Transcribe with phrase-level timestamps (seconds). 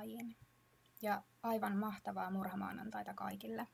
[0.00, 0.36] sarjamurhaajiin.
[1.02, 3.66] Ja aivan mahtavaa murhamaanantaita kaikille.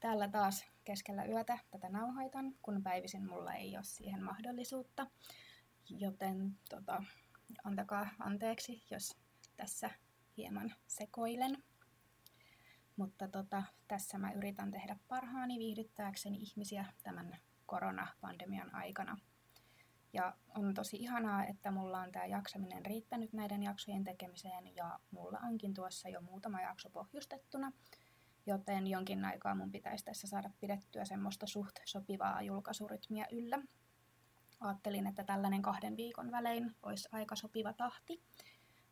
[0.00, 5.06] Täällä taas keskellä yötä tätä nauhoitan, kun päivisin mulla ei ole siihen mahdollisuutta.
[5.90, 7.02] Joten tota,
[7.64, 9.16] antakaa anteeksi, jos
[9.56, 9.90] tässä
[10.36, 11.62] hieman sekoilen.
[12.96, 19.16] Mutta tota, tässä mä yritän tehdä parhaani viihdyttääkseni ihmisiä tämän koronapandemian aikana.
[20.12, 25.38] Ja on tosi ihanaa, että mulla on tämä jaksaminen riittänyt näiden jaksojen tekemiseen ja mulla
[25.42, 27.72] onkin tuossa jo muutama jakso pohjustettuna,
[28.46, 33.62] joten jonkin aikaa mun pitäisi tässä saada pidettyä semmoista suht sopivaa julkaisurytmiä yllä.
[34.60, 38.22] Ajattelin, että tällainen kahden viikon välein olisi aika sopiva tahti.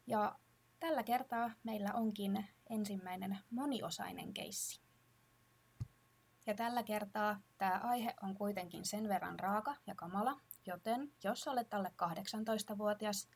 [0.07, 0.39] Ja
[0.81, 4.81] tällä kertaa meillä onkin ensimmäinen moniosainen keissi.
[6.47, 11.75] Ja tällä kertaa tämä aihe on kuitenkin sen verran raaka ja kamala, joten jos olet
[11.75, 13.29] alle 18-vuotias,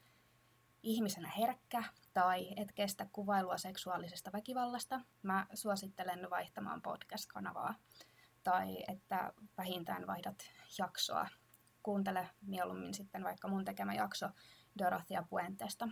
[0.82, 7.74] ihmisenä herkkä tai et kestä kuvailua seksuaalisesta väkivallasta, mä suosittelen vaihtamaan podcast-kanavaa
[8.42, 11.28] tai että vähintään vaihdat jaksoa.
[11.82, 14.28] Kuuntele mieluummin sitten vaikka mun tekemä jakso
[14.78, 15.88] Dorothea Puentesta.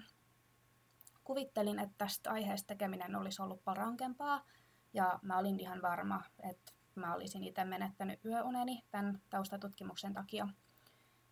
[1.25, 4.45] Kuvittelin, että tästä aiheesta tekeminen olisi ollut paljon rankempaa,
[4.93, 10.49] ja mä olin ihan varma, että mä olisin itse menettänyt yöuneni tämän taustatutkimuksen takia.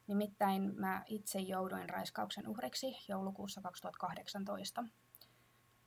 [0.08, 4.84] Nimittäin mä itse jouduin raiskauksen uhriksi joulukuussa 2018.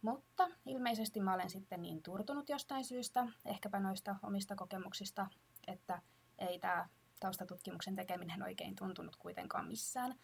[0.02, 5.28] Mutta ilmeisesti mä olen sitten niin turtunut jostain syystä, ehkäpä noista omista kokemuksista,
[5.68, 6.02] että
[6.40, 10.16] ei tämä taustatutkimuksen tekeminen oikein tuntunut kuitenkaan missään.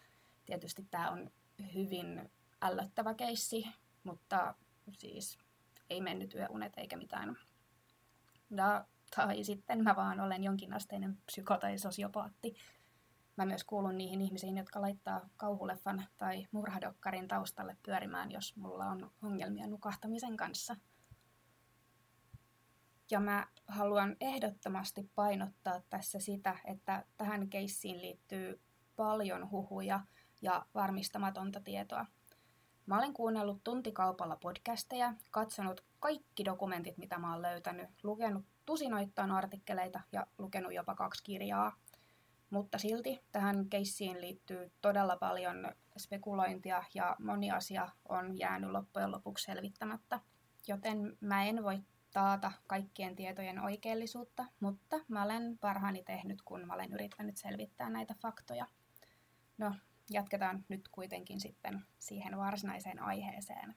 [0.44, 1.30] Tietysti tämä on
[1.74, 2.30] hyvin
[2.62, 3.66] ällöttävä keissi,
[4.04, 4.54] mutta
[4.92, 5.38] siis
[5.90, 7.38] ei mennyt yöunet eikä mitään.
[8.56, 8.84] Ja,
[9.16, 12.56] tai sitten mä vaan olen jonkinasteinen psyko- tai sosiopaatti.
[13.38, 19.10] Mä myös kuulun niihin ihmisiin, jotka laittaa kauhuleffan tai murhadokkarin taustalle pyörimään, jos mulla on
[19.22, 20.76] ongelmia nukahtamisen kanssa.
[23.10, 28.60] Ja mä haluan ehdottomasti painottaa tässä sitä, että tähän keissiin liittyy
[28.96, 30.00] paljon huhuja
[30.42, 32.06] ja varmistamatonta tietoa.
[32.86, 40.00] Mä olen kuunnellut tuntikaupalla podcasteja, katsonut kaikki dokumentit, mitä mä oon löytänyt, lukenut tusinoittain artikkeleita
[40.12, 41.76] ja lukenut jopa kaksi kirjaa.
[42.50, 49.44] Mutta silti tähän keissiin liittyy todella paljon spekulointia ja moni asia on jäänyt loppujen lopuksi
[49.44, 50.20] selvittämättä.
[50.68, 51.78] Joten mä en voi
[52.12, 58.14] taata kaikkien tietojen oikeellisuutta, mutta mä olen parhaani tehnyt, kun mä olen yrittänyt selvittää näitä
[58.22, 58.66] faktoja.
[59.58, 59.74] No,
[60.10, 63.74] jatketaan nyt kuitenkin sitten siihen varsinaiseen aiheeseen.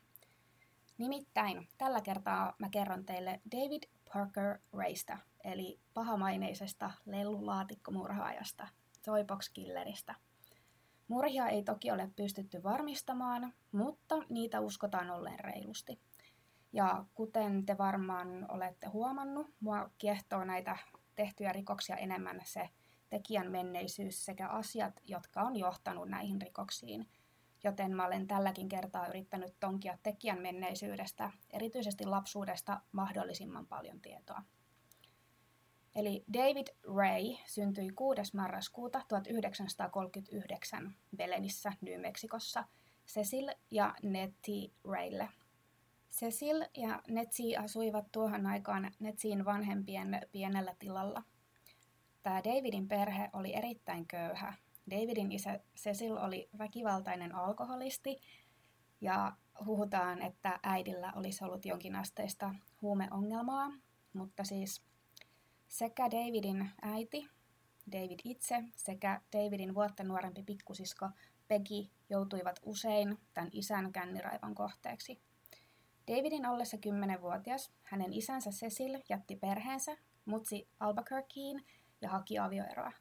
[0.97, 3.83] Nimittäin tällä kertaa mä kerron teille David
[4.13, 8.67] Parker Raysta, eli pahamaineisesta lellulaatikkomurhaajasta,
[9.05, 10.15] Toybox Killeristä.
[11.07, 15.99] Murhia ei toki ole pystytty varmistamaan, mutta niitä uskotaan olleen reilusti.
[16.73, 20.77] Ja kuten te varmaan olette huomannut, mua kiehtoo näitä
[21.15, 22.69] tehtyjä rikoksia enemmän se
[23.09, 27.09] tekijän menneisyys sekä asiat, jotka on johtanut näihin rikoksiin.
[27.63, 34.43] Joten mä olen tälläkin kertaa yrittänyt tonkia tekijän menneisyydestä, erityisesti lapsuudesta, mahdollisimman paljon tietoa.
[35.95, 38.21] Eli David Ray syntyi 6.
[38.35, 42.63] marraskuuta 1939 Belenissä, New Mexicossa,
[43.07, 45.29] Cecil ja Nettie Raylle.
[46.11, 51.23] Cecil ja Netsi asuivat tuohon aikaan Netsin vanhempien pienellä tilalla.
[52.23, 54.53] Tämä Davidin perhe oli erittäin köyhä.
[54.91, 58.21] Davidin isä Cecil oli väkivaltainen alkoholisti
[59.01, 59.35] ja
[59.65, 63.71] huhutaan, että äidillä olisi ollut jonkinasteista huumeongelmaa,
[64.13, 64.90] mutta siis
[65.71, 67.29] sekä Davidin äiti,
[67.91, 71.09] David itse, sekä Davidin vuotta nuorempi pikkusisko
[71.47, 75.21] Peggy joutuivat usein tämän isän känniraivan kohteeksi.
[76.07, 81.63] Davidin ollessa 10-vuotias hänen isänsä Cecil jätti perheensä, mutsi Albuquerqueen
[82.01, 82.91] ja haki avioeroa.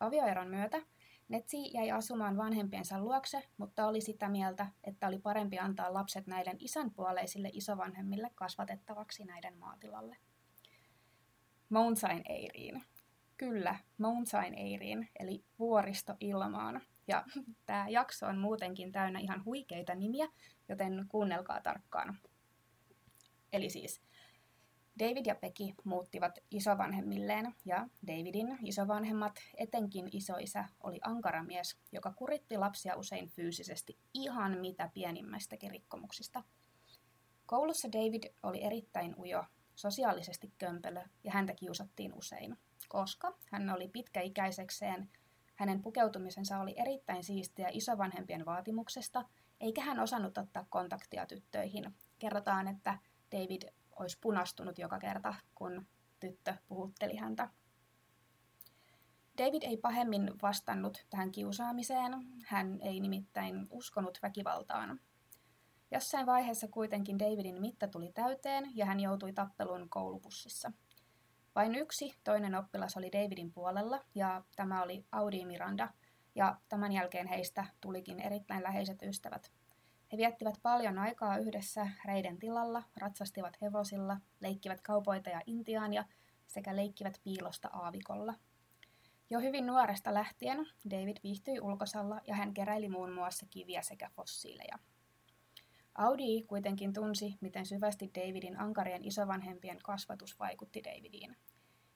[0.00, 0.82] Avioeron myötä
[1.28, 6.56] Netsi jäi asumaan vanhempiensa luokse, mutta oli sitä mieltä, että oli parempi antaa lapset näiden
[6.60, 10.16] isänpuoleisille isovanhemmille kasvatettavaksi näiden maatilalle.
[11.68, 12.82] Mountain Eiriin.
[13.36, 16.80] Kyllä, Mountain Eiriin, eli vuoristo ilmaan.
[17.06, 17.24] Ja
[17.66, 20.28] tämä jakso on muutenkin täynnä ihan huikeita nimiä,
[20.68, 22.18] joten kuunnelkaa tarkkaan.
[23.52, 24.00] Eli siis
[24.98, 32.58] David ja Becky muuttivat isovanhemmilleen ja Davidin isovanhemmat, etenkin isoisä, oli ankara mies, joka kuritti
[32.58, 36.42] lapsia usein fyysisesti ihan mitä pienimmästäkin rikkomuksista.
[37.46, 39.44] Koulussa David oli erittäin ujo,
[39.78, 42.58] sosiaalisesti kömpelö ja häntä kiusattiin usein,
[42.88, 45.10] koska hän oli pitkäikäisekseen,
[45.54, 49.24] hänen pukeutumisensa oli erittäin siistiä isovanhempien vaatimuksesta,
[49.60, 51.94] eikä hän osannut ottaa kontaktia tyttöihin.
[52.18, 52.98] Kerrotaan, että
[53.32, 53.62] David
[53.96, 55.86] olisi punastunut joka kerta, kun
[56.20, 57.48] tyttö puhutteli häntä.
[59.38, 62.12] David ei pahemmin vastannut tähän kiusaamiseen,
[62.46, 65.00] hän ei nimittäin uskonut väkivaltaan.
[65.90, 70.72] Jossain vaiheessa kuitenkin Davidin mitta tuli täyteen ja hän joutui tappeluun koulubussissa.
[71.54, 75.88] Vain yksi toinen oppilas oli Davidin puolella ja tämä oli Audi Miranda,
[76.34, 79.52] ja tämän jälkeen heistä tulikin erittäin läheiset ystävät.
[80.12, 86.04] He viettivät paljon aikaa yhdessä reiden tilalla, ratsastivat hevosilla, leikkivät kaupoita ja intiaania
[86.46, 88.34] sekä leikkivät piilosta aavikolla–
[89.30, 94.78] jo hyvin nuoresta lähtien David viihtyi ulkosalla ja hän keräili muun muassa kiviä sekä fossiileja.
[95.98, 101.36] Audi kuitenkin tunsi, miten syvästi Davidin ankarien isovanhempien kasvatus vaikutti Davidiin.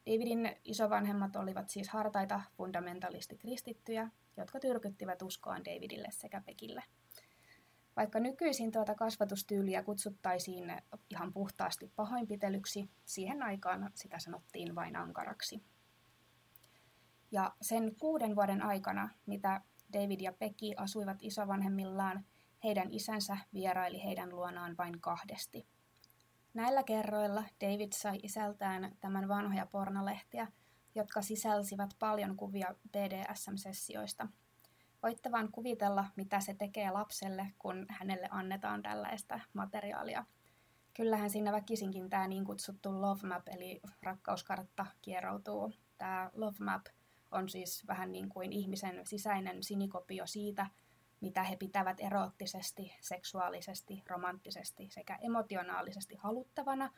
[0.06, 6.82] Davidin isovanhemmat olivat siis hartaita fundamentalisti-kristittyjä, jotka tyrkyttivät uskoaan Davidille sekä Pekille.
[7.96, 15.62] Vaikka nykyisin tuota kasvatustyyliä kutsuttaisiin ihan puhtaasti pahoinpitelyksi, siihen aikaan sitä sanottiin vain ankaraksi.
[17.32, 19.60] Ja sen kuuden vuoden aikana, mitä
[19.92, 22.24] David ja Becky asuivat isovanhemmillaan,
[22.64, 25.66] heidän isänsä vieraili heidän luonaan vain kahdesti.
[26.54, 30.46] Näillä kerroilla David sai isältään tämän vanhoja pornolehtiä,
[30.94, 34.28] jotka sisälsivät paljon kuvia BDSM-sessioista.
[35.02, 40.24] Voitte vaan kuvitella, mitä se tekee lapselle, kun hänelle annetaan tällaista materiaalia.
[40.94, 45.72] Kyllähän siinä väkisinkin tämä niin kutsuttu love map, eli rakkauskartta, kieroutuu.
[45.98, 46.86] Tämä love map–
[47.32, 50.66] on siis vähän niin kuin ihmisen sisäinen sinikopio siitä,
[51.22, 56.90] mitä he pitävät eroottisesti, seksuaalisesti, romanttisesti sekä emotionaalisesti haluttavana.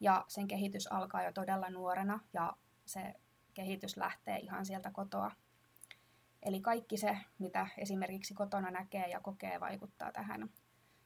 [0.00, 2.56] Ja sen kehitys alkaa jo todella nuorena ja
[2.86, 3.14] se
[3.54, 5.30] kehitys lähtee ihan sieltä kotoa.
[6.42, 10.50] Eli kaikki se, mitä esimerkiksi kotona näkee ja kokee, vaikuttaa tähän.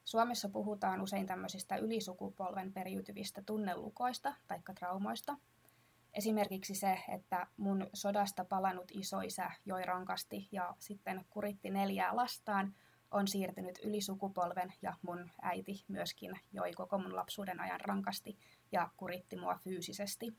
[0.05, 5.37] Suomessa puhutaan usein tämmöisistä ylisukupolven periytyvistä tunnelukoista tai traumoista,
[6.15, 12.75] Esimerkiksi se, että mun sodasta palannut isoisä joi rankasti ja sitten kuritti neljää lastaan,
[13.11, 18.37] on siirtynyt yli sukupolven ja mun äiti myöskin joi koko mun lapsuuden ajan rankasti
[18.71, 20.37] ja kuritti mua fyysisesti.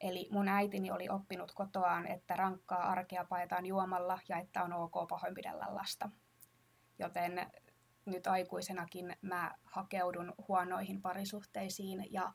[0.00, 5.08] Eli mun äitini oli oppinut kotoaan, että rankkaa arkea paetaan juomalla ja että on ok
[5.08, 6.10] pahoinpidellä lasta.
[6.98, 7.46] Joten
[8.04, 12.32] nyt aikuisenakin mä hakeudun huonoihin parisuhteisiin ja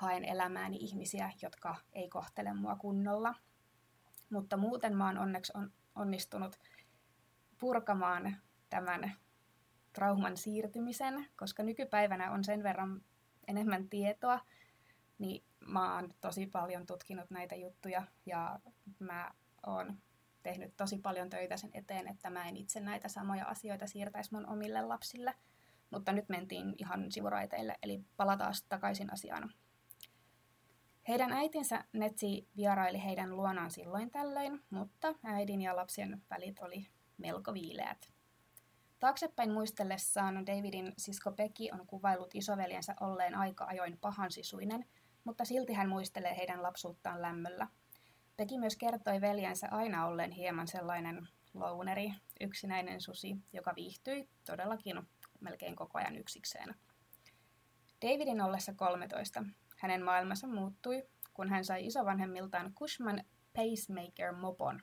[0.00, 3.34] haen elämääni ihmisiä, jotka ei kohtele mua kunnolla.
[4.30, 6.58] Mutta muuten mä oon onneksi on, onnistunut
[7.58, 8.36] purkamaan
[8.70, 9.12] tämän
[9.92, 13.02] trauman siirtymisen, koska nykypäivänä on sen verran
[13.48, 14.40] enemmän tietoa,
[15.18, 18.60] niin mä oon tosi paljon tutkinut näitä juttuja ja
[18.98, 19.30] mä
[19.66, 19.98] oon
[20.42, 24.46] tehnyt tosi paljon töitä sen eteen, että mä en itse näitä samoja asioita siirtäisi mun
[24.46, 25.34] omille lapsille.
[25.90, 29.52] Mutta nyt mentiin ihan sivuraiteille, eli palataan takaisin asiaan.
[31.08, 36.86] Heidän äitinsä Netsi vieraili heidän luonaan silloin tällöin, mutta äidin ja lapsen välit oli
[37.18, 38.12] melko viileät.
[38.98, 44.84] Taaksepäin muistellessaan Davidin sisko Peki on kuvailut isoveljensä olleen aika ajoin pahansisuinen,
[45.24, 47.68] mutta silti hän muistelee heidän lapsuuttaan lämmöllä.
[48.36, 55.02] Peki myös kertoi veljensä aina olleen hieman sellainen louneri, yksinäinen susi, joka viihtyi todellakin
[55.40, 56.74] melkein koko ajan yksikseen.
[58.02, 59.44] Davidin ollessa 13
[59.80, 64.82] hänen maailmansa muuttui, kun hän sai isovanhemmiltaan Cushman pacemaker-mopon.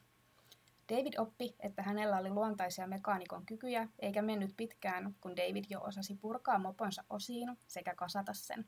[0.90, 6.16] David oppi, että hänellä oli luontaisia mekaanikon kykyjä, eikä mennyt pitkään, kun David jo osasi
[6.16, 8.66] purkaa moponsa osiin sekä kasata sen.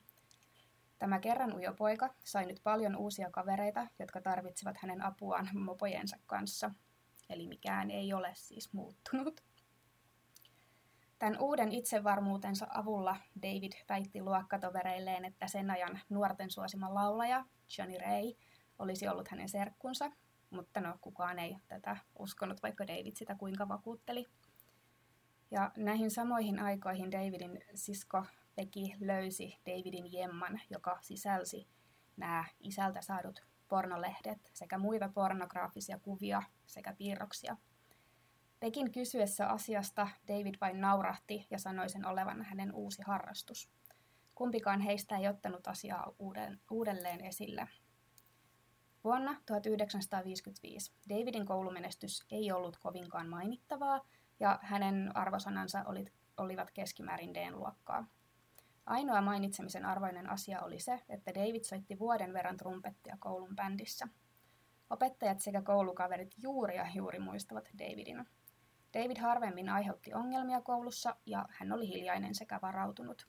[0.99, 6.71] Tämä kerran ujo poika sai nyt paljon uusia kavereita, jotka tarvitsivat hänen apuaan mopojensa kanssa.
[7.29, 9.48] Eli mikään ei ole siis muuttunut.
[11.19, 17.45] Tämän uuden itsevarmuutensa avulla David väitti luokkatovereilleen, että sen ajan nuorten suosima laulaja
[17.77, 18.33] Johnny Ray
[18.79, 20.11] olisi ollut hänen serkkunsa,
[20.49, 24.25] mutta no kukaan ei tätä uskonut, vaikka David sitä kuinka vakuutteli.
[25.51, 31.67] Ja näihin samoihin aikoihin Davidin sisko Peki löysi Davidin jemman, joka sisälsi
[32.17, 37.57] nämä isältä saadut pornolehdet sekä muita pornograafisia kuvia sekä piirroksia–
[38.59, 43.69] Pekin kysyessä asiasta David vain naurahti ja sanoi sen olevan hänen uusi harrastus.
[44.35, 46.13] Kumpikaan heistä ei ottanut asiaa
[46.71, 47.67] uudelleen esille.
[49.03, 54.05] Vuonna 1955 Davidin koulumenestys ei ollut kovinkaan mainittavaa
[54.39, 55.85] ja hänen arvosanansa
[56.37, 58.07] olivat keskimäärin D-luokkaa.
[58.85, 64.07] Ainoa mainitsemisen arvoinen asia oli se, että David soitti vuoden verran trumpettia koulun bändissä.
[64.89, 68.25] Opettajat sekä koulukaverit juuri ja juuri muistavat Davidin.
[68.93, 73.27] David harvemmin aiheutti ongelmia koulussa ja hän oli hiljainen sekä varautunut.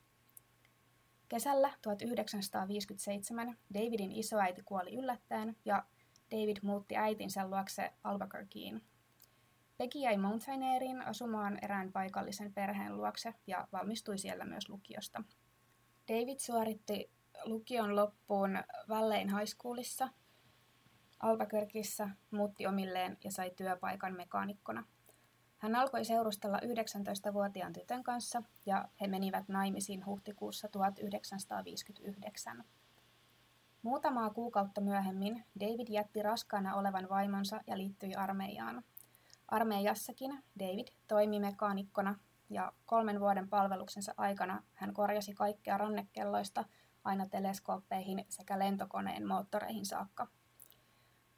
[1.29, 5.85] Kesällä 1957 Davidin isoäiti kuoli yllättäen ja
[6.31, 8.83] David muutti äitinsä luokse Albuquerqueen.
[9.79, 15.23] Peggy jäi Mountaineeriin asumaan erään paikallisen perheen luokse ja valmistui siellä myös lukiosta.
[16.09, 17.11] David suoritti
[17.45, 20.09] lukion loppuun Vallein High Schoolissa
[21.21, 24.85] Albuquerqueissa, muutti omilleen ja sai työpaikan mekaanikkona.
[25.61, 32.64] Hän alkoi seurustella 19-vuotiaan tytön kanssa ja he menivät naimisiin huhtikuussa 1959.
[33.83, 38.83] Muutamaa kuukautta myöhemmin David jätti raskaana olevan vaimonsa ja liittyi armeijaan.
[39.49, 42.19] Armeijassakin David toimi mekaanikkona
[42.50, 46.64] ja kolmen vuoden palveluksensa aikana hän korjasi kaikkea rannekelloista
[47.05, 50.26] aina teleskooppeihin sekä lentokoneen moottoreihin saakka.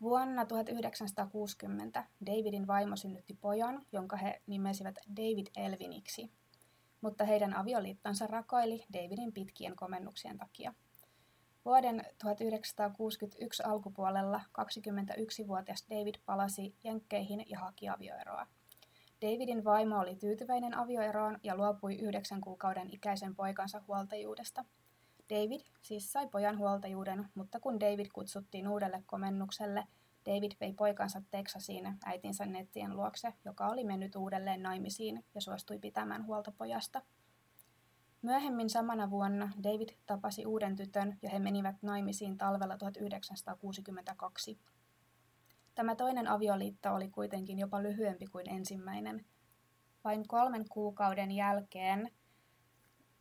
[0.02, 6.30] Vuonna 1960 Davidin vaimo synnytti pojan, jonka he nimesivät David Elviniksi,
[7.00, 10.75] mutta heidän avioliittonsa rakoili Davidin pitkien komennuksien takia.
[11.64, 18.47] Vuoden 1961 alkupuolella 21-vuotias David palasi Jenkkeihin ja haki avioeroa.
[19.23, 24.64] Davidin vaimo oli tyytyväinen avioeroon ja luopui yhdeksän kuukauden ikäisen poikansa huoltajuudesta.
[25.33, 29.87] David siis sai pojan huoltajuuden, mutta kun David kutsuttiin uudelle komennukselle,
[30.27, 36.27] David vei poikansa Teksasiin äitinsä nettien luokse, joka oli mennyt uudelleen naimisiin ja suostui pitämään
[36.27, 37.03] huolta pojasta.
[38.23, 44.59] Myöhemmin samana vuonna David tapasi uuden tytön ja he menivät naimisiin talvella 1962.
[45.75, 49.25] Tämä toinen avioliitto oli kuitenkin jopa lyhyempi kuin ensimmäinen.
[50.05, 52.11] Vain kolmen kuukauden jälkeen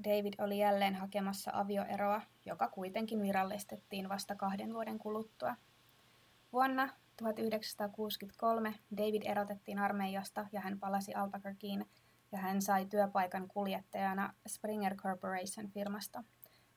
[0.03, 5.55] David oli jälleen hakemassa avioeroa, joka kuitenkin virallistettiin vasta kahden vuoden kuluttua.
[6.53, 11.85] Vuonna 1963 David erotettiin armeijasta ja hän palasi Albuquerqueen
[12.31, 16.23] ja hän sai työpaikan kuljettajana Springer Corporation firmasta,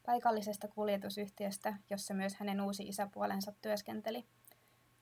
[0.07, 4.25] paikallisesta kuljetusyhtiöstä, jossa myös hänen uusi isäpuolensa työskenteli.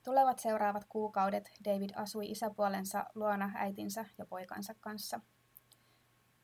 [0.03, 5.19] Tulevat seuraavat kuukaudet David asui isäpuolensa luona äitinsä ja poikansa kanssa.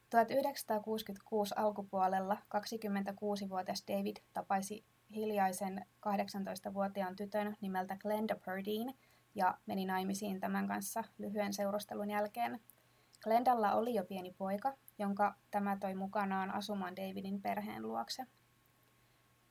[0.10, 4.86] 1966 alkupuolella 26-vuotias David tapaisi
[5.16, 8.94] hiljaisen 18-vuotiaan tytön nimeltä Glenda Perdeen
[9.36, 12.60] ja meni naimisiin tämän kanssa lyhyen seurustelun jälkeen.
[13.24, 18.26] Glendalla oli jo pieni poika, jonka tämä toi mukanaan asumaan Davidin perheen luokse.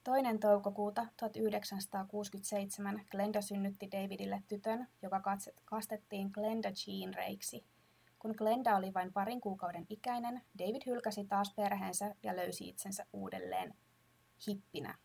[0.04, 5.22] Toinen toukokuuta 1967 Glenda synnytti Davidille tytön, joka
[5.64, 7.64] kastettiin Glenda Jean Reiksi.
[8.18, 13.74] Kun Glenda oli vain parin kuukauden ikäinen, David hylkäsi taas perheensä ja löysi itsensä uudelleen
[14.46, 14.98] hippinä.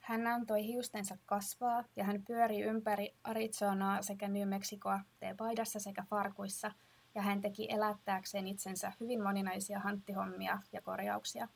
[0.00, 6.72] Hän antoi hiustensa kasvaa ja hän pyöri ympäri Arizonaa sekä New Mexicoa teepaidassa sekä farkuissa
[7.14, 11.48] ja hän teki elättääkseen itsensä hyvin moninaisia hanttihommia ja korjauksia.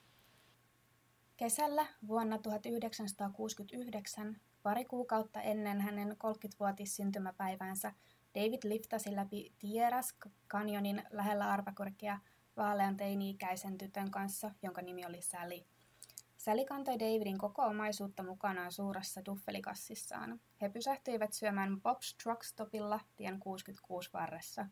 [1.37, 7.92] Kesällä vuonna 1969, pari kuukautta ennen hänen 30-vuotis syntymäpäiväänsä,
[8.37, 10.14] David liftasi läpi Tieras
[10.49, 12.19] kanjonin lähellä Arpakorkea
[12.57, 15.61] vaalean teini-ikäisen tytön kanssa, jonka nimi oli Sally–
[16.47, 20.40] Sally kantoi Davidin koko omaisuutta mukanaan suuressa duffelikassissaan.
[20.62, 24.66] He pysähtyivät syömään Bob's Truckstopilla tien 66 varressa.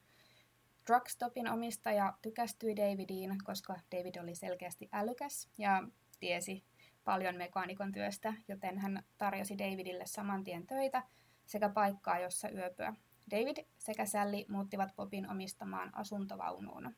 [0.85, 5.83] Truckstopin omistaja tykästyi Davidiin, koska David oli selkeästi älykäs ja
[6.21, 6.65] tiesi
[7.05, 11.03] paljon mekaanikon työstä, joten hän tarjosi Davidille saman tien töitä
[11.47, 12.95] sekä paikkaa, jossa yöpyä.
[13.31, 16.97] David sekä Sally muuttivat Bobin omistamaan asuntovaunuun.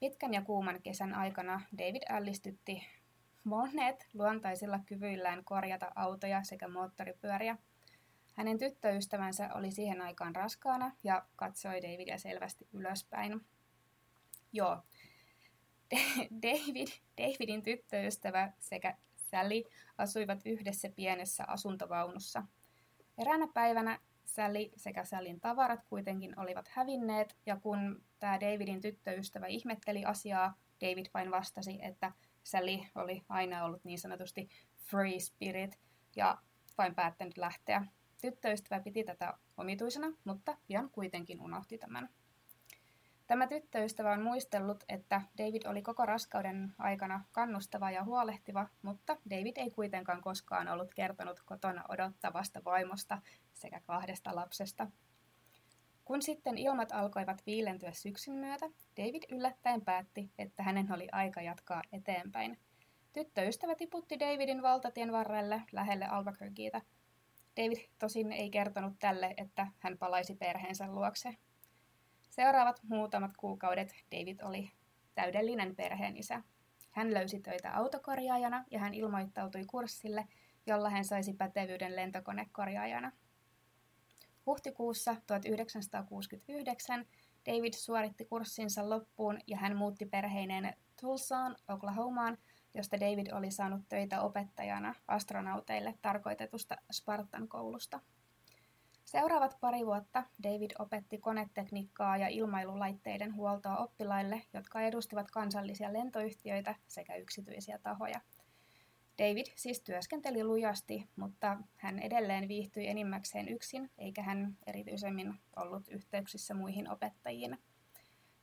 [0.00, 2.86] Pitkän ja kuuman kesän aikana David ällistytti
[3.44, 7.58] monet luontaisilla kyvyillään korjata autoja sekä moottoripyöriä.
[8.34, 13.40] Hänen tyttöystävänsä oli siihen aikaan raskaana ja katsoi Davidia selvästi ylöspäin.
[14.52, 14.82] Joo,
[16.42, 16.88] David,
[17.18, 19.62] Davidin tyttöystävä sekä Sally
[19.98, 22.42] asuivat yhdessä pienessä asuntovaunussa.
[23.18, 23.98] Eräänä päivänä
[24.34, 31.06] Sally sekä Sallin tavarat kuitenkin olivat hävinneet, ja kun tämä Davidin tyttöystävä ihmetteli asiaa, David
[31.14, 32.12] vain vastasi, että
[32.42, 35.78] Sally oli aina ollut niin sanotusti free spirit
[36.16, 36.38] ja
[36.78, 37.86] vain päättänyt lähteä.
[38.20, 42.08] Tyttöystävä piti tätä omituisena, mutta pian kuitenkin unohti tämän.
[43.26, 49.56] Tämä tyttöystävä on muistellut, että David oli koko raskauden aikana kannustava ja huolehtiva, mutta David
[49.56, 53.22] ei kuitenkaan koskaan ollut kertonut kotona odottavasta vaimosta
[53.54, 54.86] sekä kahdesta lapsesta.
[56.04, 61.82] Kun sitten ilmat alkoivat viilentyä syksyn myötä, David yllättäen päätti, että hänen oli aika jatkaa
[61.92, 62.58] eteenpäin.
[63.12, 66.80] Tyttöystävä tiputti Davidin valtatien varrelle lähelle Albuquerqueita.
[67.56, 71.36] David tosin ei kertonut tälle, että hän palaisi perheensä luokse.
[72.30, 74.70] Seuraavat muutamat kuukaudet David oli
[75.14, 76.42] täydellinen perheenisä.
[76.90, 80.28] Hän löysi töitä autokorjaajana ja hän ilmoittautui kurssille,
[80.66, 83.12] jolla hän saisi pätevyyden lentokonekorjaajana.
[84.46, 87.04] Huhtikuussa 1969
[87.46, 92.38] David suoritti kurssinsa loppuun ja hän muutti perheineen Tulsaan, Oklahomaan,
[92.74, 98.00] josta David oli saanut töitä opettajana astronauteille tarkoitetusta Spartan koulusta.
[99.04, 107.16] Seuraavat pari vuotta David opetti konetekniikkaa ja ilmailulaitteiden huoltoa oppilaille, jotka edustivat kansallisia lentoyhtiöitä sekä
[107.16, 108.20] yksityisiä tahoja.
[109.18, 116.54] David siis työskenteli lujasti, mutta hän edelleen viihtyi enimmäkseen yksin, eikä hän erityisemmin ollut yhteyksissä
[116.54, 117.58] muihin opettajiin.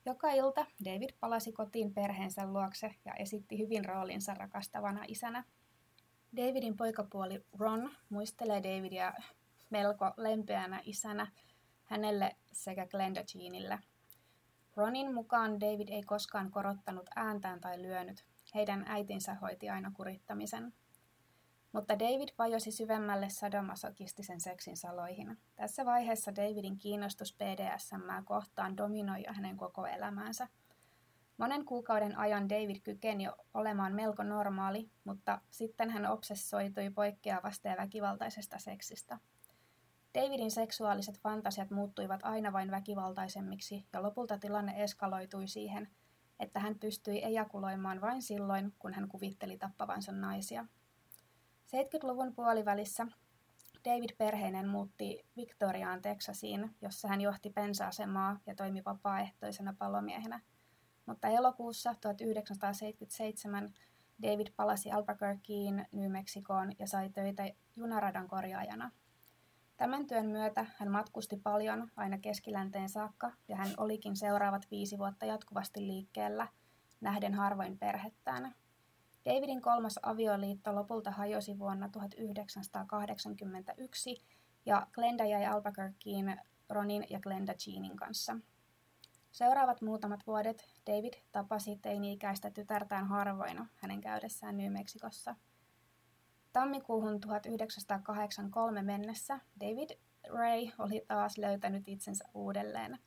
[0.06, 5.44] Joka ilta David palasi kotiin perheensä luokse ja esitti hyvin roolinsa rakastavana isänä.
[6.38, 9.14] Davidin poikapuoli Ron muistelee Davidia
[9.70, 11.28] melko lempeänä isänä
[11.84, 13.80] hänelle sekä Glenda Jeanille.
[14.76, 18.31] Ronin mukaan David ei koskaan korottanut ääntään tai lyönyt.
[18.56, 20.74] Heidän äitinsä hoiti aina kurittamisen.
[21.72, 25.38] Mutta David vajosi syvemmälle sadomasokistisen seksin saloihin.
[25.56, 30.48] Tässä vaiheessa Davidin kiinnostus BDSM kohtaan dominoi hänen koko elämäänsä.
[31.38, 38.60] Monen kuukauden ajan David kykeni olemaan melko normaali, mutta sitten hän obsessoitui poikkeavasta ja väkivaltaisesta
[38.60, 39.20] seksistä.
[40.16, 45.90] Davidin seksuaaliset fantasiat muuttuivat aina vain väkivaltaisemmiksi ja lopulta tilanne eskaloitui siihen,
[46.42, 50.66] että hän pystyi ejakuloimaan vain silloin, kun hän kuvitteli tappavansa naisia.
[51.68, 53.08] 70-luvun puolivälissä
[53.86, 60.42] David perheinen muutti Victoriaan Texasiin, jossa hän johti pensa-asemaa ja toimi vapaaehtoisena palomiehenä.
[61.06, 63.74] Mutta elokuussa 1977
[64.22, 67.44] David palasi Albuquerqueen, New Mexicoon ja sai töitä
[67.76, 68.92] junaradan korjaajana–
[69.82, 75.26] Tämän työn myötä hän matkusti paljon aina keskilänteen saakka ja hän olikin seuraavat viisi vuotta
[75.26, 76.48] jatkuvasti liikkeellä,
[77.00, 78.56] nähden harvoin perhettään.
[79.26, 84.26] Davidin kolmas avioliitto lopulta hajosi vuonna 1981
[84.66, 88.38] ja Glenda jäi Albuquerqueen Ronin ja Glenda Jeanin kanssa.
[89.32, 95.36] Seuraavat muutamat vuodet David tapasi teini-ikäistä tytärtään harvoin hänen käydessään New Mexicossa–
[96.54, 99.90] Tammikuuhun 1983 mennessä David
[100.30, 103.00] Ray oli taas löytänyt itsensä uudelleen.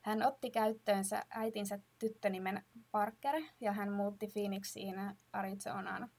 [0.00, 4.96] Hän otti käyttöönsä äitinsä tyttönimen Parker ja hän muutti Phoenixiin
[5.32, 6.10] Arizonaan.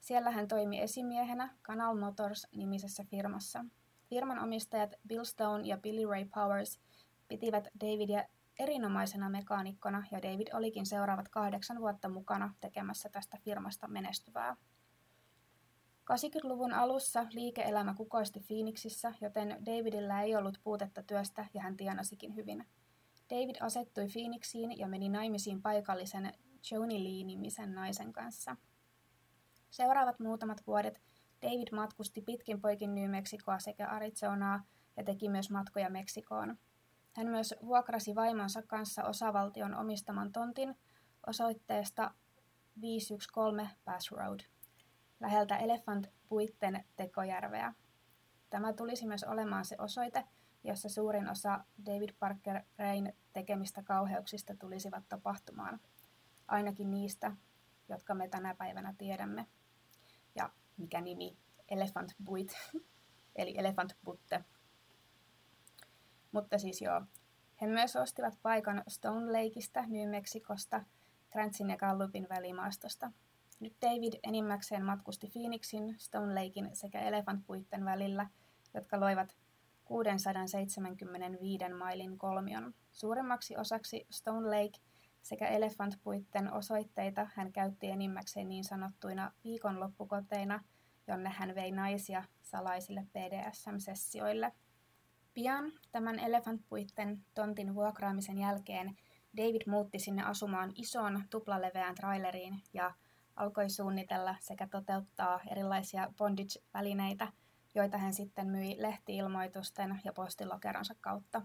[0.00, 3.64] Siellä hän toimi esimiehenä Canal Motors-nimisessä firmassa.
[4.08, 6.80] Firman omistajat Bill Stone ja Billy Ray Powers
[7.28, 8.24] pitivät Davidia
[8.58, 14.56] erinomaisena mekaanikkona ja David olikin seuraavat kahdeksan vuotta mukana tekemässä tästä firmasta menestyvää.
[16.12, 22.66] 80-luvun alussa liike-elämä kukoisti Phoenixissä, joten Davidillä ei ollut puutetta työstä ja hän tienasikin hyvin.
[23.30, 26.32] David asettui Phoenixiin ja meni naimisiin paikallisen
[26.70, 28.56] Joni Lee-nimisen naisen kanssa.
[29.70, 31.00] Seuraavat muutamat vuodet
[31.42, 34.64] David matkusti pitkin poikin New Mexicoa sekä Arizonaa
[34.96, 36.58] ja teki myös matkoja Meksikoon.
[37.12, 40.76] Hän myös vuokrasi vaimonsa kanssa osavaltion omistaman tontin
[41.26, 42.14] osoitteesta
[42.80, 44.40] 513 Pass Road
[45.24, 47.74] läheltä Elephant Puitten tekojärveä.
[48.50, 50.24] Tämä tulisi myös olemaan se osoite,
[50.64, 55.80] jossa suurin osa David Parker Rain tekemistä kauheuksista tulisivat tapahtumaan.
[56.48, 57.32] Ainakin niistä,
[57.88, 59.46] jotka me tänä päivänä tiedämme.
[60.34, 61.36] Ja mikä nimi?
[61.68, 62.56] Elephant Buit,
[63.36, 64.44] eli Elephant Butte.
[66.32, 67.02] Mutta siis joo,
[67.60, 70.84] he myös ostivat paikan Stone Lakeista, New Mexicosta,
[71.32, 73.12] Grantsin ja Gallupin välimaastosta–
[73.60, 78.26] nyt David enimmäkseen matkusti Phoenixin, Stone Lakein sekä Elefantpuitten välillä,
[78.74, 79.36] jotka loivat
[79.84, 82.74] 675 mailin kolmion.
[82.92, 84.78] Suuremmaksi osaksi Stone Lake
[85.22, 90.64] sekä Elefantpuitten osoitteita hän käytti enimmäkseen niin sanottuina viikonloppukoteina,
[91.08, 94.52] jonne hän vei naisia salaisille BDSM-sessioille.
[95.34, 98.96] Pian tämän Elefantpuitten tontin vuokraamisen jälkeen
[99.36, 102.94] David muutti sinne asumaan isoon tuplaleveään traileriin ja
[103.36, 107.32] alkoi suunnitella sekä toteuttaa erilaisia bondage-välineitä,
[107.74, 111.42] joita hän sitten myi lehtiilmoitusten ja postilokeronsa kautta.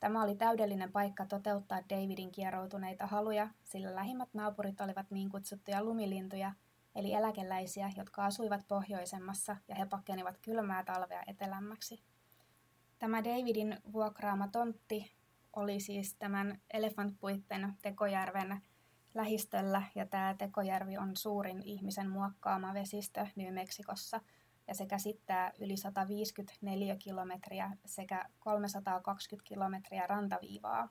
[0.00, 6.52] Tämä oli täydellinen paikka toteuttaa Davidin kieroutuneita haluja, sillä lähimmät naapurit olivat niin kutsuttuja lumilintuja,
[6.94, 12.02] eli eläkeläisiä, jotka asuivat pohjoisemmassa ja he pakenivat kylmää talvea etelämmäksi.
[12.98, 15.12] Tämä Davidin vuokraama tontti
[15.56, 18.62] oli siis tämän Elefantpuitten Tekojärven
[19.14, 24.20] lähistöllä ja tämä Tekojärvi on suurin ihmisen muokkaama vesistö New Meksikossa
[24.68, 30.88] ja se käsittää yli 154 kilometriä sekä 320 kilometriä rantaviivaa.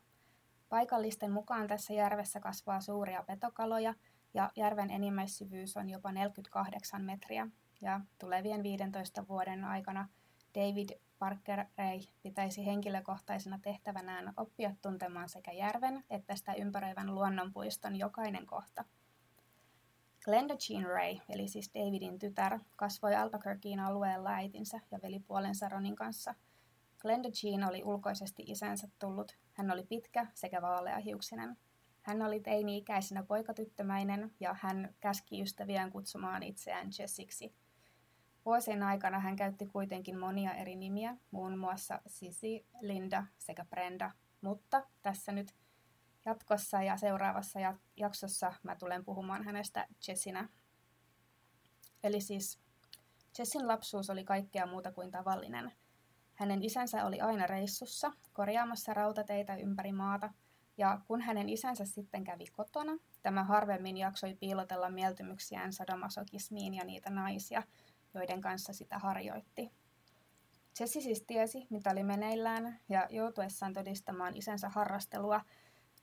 [0.70, 3.94] Paikallisten mukaan tässä järvessä kasvaa suuria petokaloja
[4.34, 7.48] ja järven enimmäissyvyys on jopa 48 metriä.
[7.82, 10.10] Ja tulevien 15 vuoden aikana
[10.56, 18.46] David Parker Ray pitäisi henkilökohtaisena tehtävänään oppia tuntemaan sekä järven että sitä ympäröivän luonnonpuiston jokainen
[18.46, 18.86] kohta.
[20.26, 26.36] Glenda Jean Ray, eli siis Davidin tytär, kasvoi Albuquerquein alueella äitinsä ja velipuolensa Ronin kanssa.
[27.00, 29.38] Glenda Jean oli ulkoisesti isänsä tullut.
[29.54, 31.58] Hän oli pitkä sekä vaaleahiuksinen.
[32.02, 37.54] Hän oli teini-ikäisenä poikatyttömäinen ja hän käski ystäviään kutsumaan itseään Jessiksi–
[38.46, 44.88] Vuosien aikana hän käytti kuitenkin monia eri nimiä, muun muassa Sisi, Linda sekä Brenda, mutta
[45.02, 45.56] tässä nyt
[46.26, 47.60] jatkossa ja seuraavassa
[47.98, 50.50] jaksossa mä tulen puhumaan hänestä Jessinä.
[52.04, 52.60] Eli siis
[53.38, 55.72] Jessin lapsuus oli kaikkea muuta kuin tavallinen.
[56.36, 60.34] Hänen isänsä oli aina reissussa, korjaamassa rautateitä ympäri maata,
[60.78, 67.10] ja kun hänen isänsä sitten kävi kotona, tämä harvemmin jaksoi piilotella mieltymyksiään sadomasokismiin ja niitä
[67.10, 67.64] naisia,
[68.14, 69.72] joiden kanssa sitä harjoitti.
[70.80, 75.42] Jesse siis tiesi, mitä oli meneillään, ja joutuessaan todistamaan isänsä harrastelua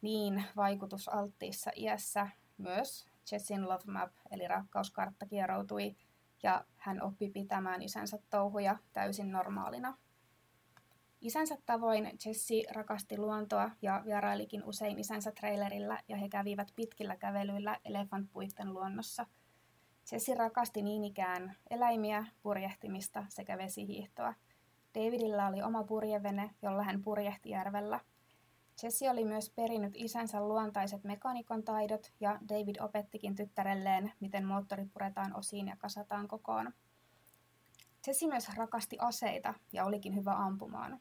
[0.02, 5.96] niin vaikutusalttiissa iässä myös Jessin Love Map, eli rakkauskartta, kieroutui,
[6.42, 9.98] ja hän oppi pitämään isänsä touhuja täysin normaalina.
[11.20, 17.80] Isänsä tavoin Jesse rakasti luontoa ja vierailikin usein isänsä trailerilla ja he kävivät pitkillä kävelyillä
[17.84, 19.26] elefantpuitten luonnossa–
[20.12, 24.34] Jessi rakasti niin ikään eläimiä, purjehtimista sekä vesihiihtoa.
[24.94, 28.00] Davidilla oli oma purjevene, jolla hän purjehti järvellä.
[28.82, 35.36] Jesse oli myös perinnyt isänsä luontaiset mekanikon taidot ja David opettikin tyttärelleen, miten moottori puretaan
[35.36, 36.72] osiin ja kasataan kokoon.
[38.06, 41.00] Jesse myös rakasti aseita ja olikin hyvä ampumaan.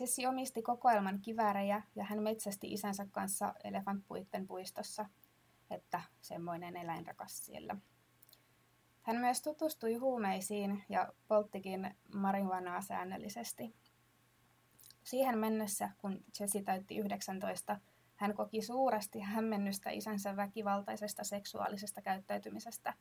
[0.00, 5.06] Jesse omisti kokoelman kiväärejä ja hän metsästi isänsä kanssa elefantpuitten puistossa,
[5.70, 7.76] että semmoinen eläinrakas siellä.
[9.02, 13.74] Hän myös tutustui huumeisiin ja polttikin marihuanaa säännöllisesti.
[15.02, 17.80] Siihen mennessä, kun Jesse täytti 19,
[18.16, 22.94] hän koki suuresti hämmennystä isänsä väkivaltaisesta seksuaalisesta käyttäytymisestä.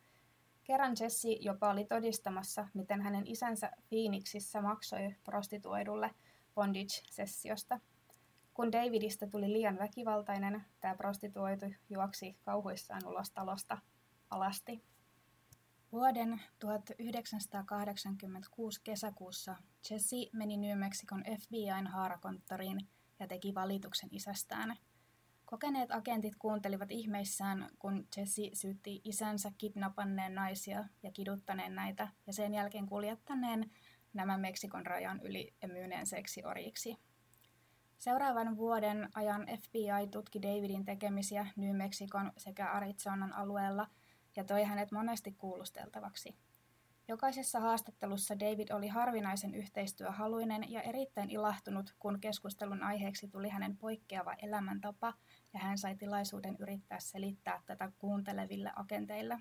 [0.64, 6.12] Kerran Jesse jopa oli todistamassa, miten hänen isänsä Phoenixissa maksoi prostituoidulle
[6.56, 7.80] bondage-sessiosta.
[8.54, 13.78] Kun Davidista tuli liian väkivaltainen, tämä prostituoitu juoksi kauhuissaan ulos talosta
[14.30, 14.91] alasti.
[15.92, 19.56] Vuoden 1986 kesäkuussa
[19.90, 22.88] Jesse meni New Mexicon FBIn haarakonttoriin
[23.20, 24.76] ja teki valituksen isästään.
[25.46, 32.54] Kokeneet agentit kuuntelivat ihmeissään, kun Jesse syytti isänsä kidnappanneen naisia ja kiduttaneen näitä ja sen
[32.54, 33.72] jälkeen kuljettaneen
[34.14, 36.98] nämä Meksikon rajan yli ja myyneen seksiorjiksi.
[37.98, 43.88] Seuraavan vuoden ajan FBI tutki Davidin tekemisiä New Mexicon sekä Arizonan alueella–
[44.36, 46.36] ja toi hänet monesti kuulusteltavaksi.
[47.08, 54.34] Jokaisessa haastattelussa David oli harvinaisen yhteistyöhaluinen ja erittäin ilahtunut, kun keskustelun aiheeksi tuli hänen poikkeava
[54.42, 55.14] elämäntapa
[55.54, 59.40] ja hän sai tilaisuuden yrittää selittää tätä kuunteleville agenteille.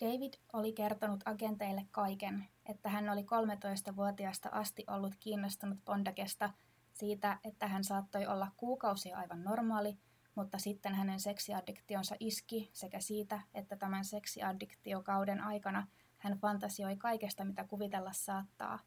[0.00, 6.50] David oli kertonut agenteille kaiken, että hän oli 13-vuotiaasta asti ollut kiinnostunut Bondagesta
[6.92, 9.98] siitä, että hän saattoi olla kuukausia aivan normaali
[10.36, 15.86] mutta sitten hänen seksiaddiktionsa iski sekä siitä, että tämän seksiaddiktiokauden aikana
[16.18, 18.78] hän fantasioi kaikesta, mitä kuvitella saattaa,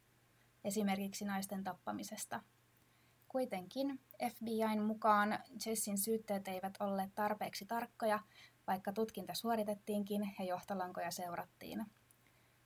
[0.64, 2.42] esimerkiksi naisten tappamisesta.
[3.28, 8.20] Kuitenkin FBIn mukaan Jessin syytteet eivät olleet tarpeeksi tarkkoja,
[8.66, 11.86] vaikka tutkinta suoritettiinkin ja johtolankoja seurattiin.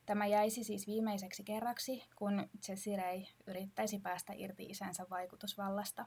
[0.07, 6.07] Tämä jäisi siis viimeiseksi kerraksi, kun Jesse Ray yrittäisi päästä irti isänsä vaikutusvallasta.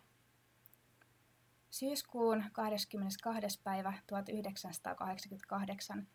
[1.69, 3.59] Syyskuun 22.
[3.63, 6.07] päivä 1988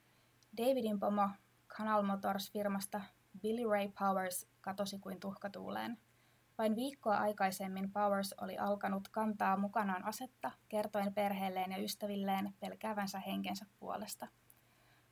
[0.57, 1.29] Davidin pomo
[1.69, 3.01] Canal Motors-firmasta
[3.43, 5.99] Billy Ray Powers katosi kuin tuhkatuuleen.
[6.59, 13.67] Vain viikkoa aikaisemmin Powers oli alkanut kantaa mukanaan asetta, kertoen perheelleen ja ystävilleen pelkäävänsä henkensä
[13.81, 14.29] puolesta.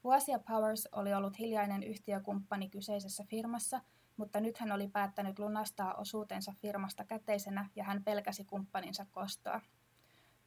[0.05, 3.81] Vuosia Powers oli ollut hiljainen yhtiökumppani kyseisessä firmassa,
[4.17, 9.61] mutta nyt hän oli päättänyt lunastaa osuutensa firmasta käteisenä ja hän pelkäsi kumppaninsa kostoa.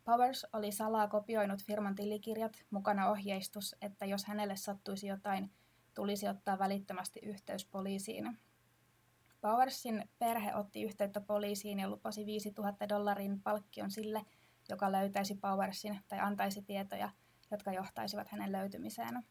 [0.04, 5.52] Powers oli salaa kopioinut firman tilikirjat, mukana ohjeistus, että jos hänelle sattuisi jotain,
[5.94, 8.38] tulisi ottaa välittömästi yhteys poliisiin.
[9.42, 14.26] Powersin perhe otti yhteyttä poliisiin ja lupasi 5000 dollarin palkkion sille,
[14.70, 17.10] joka löytäisi Powersin tai antaisi tietoja,
[17.52, 19.24] jotka johtaisivat hänen löytymiseen.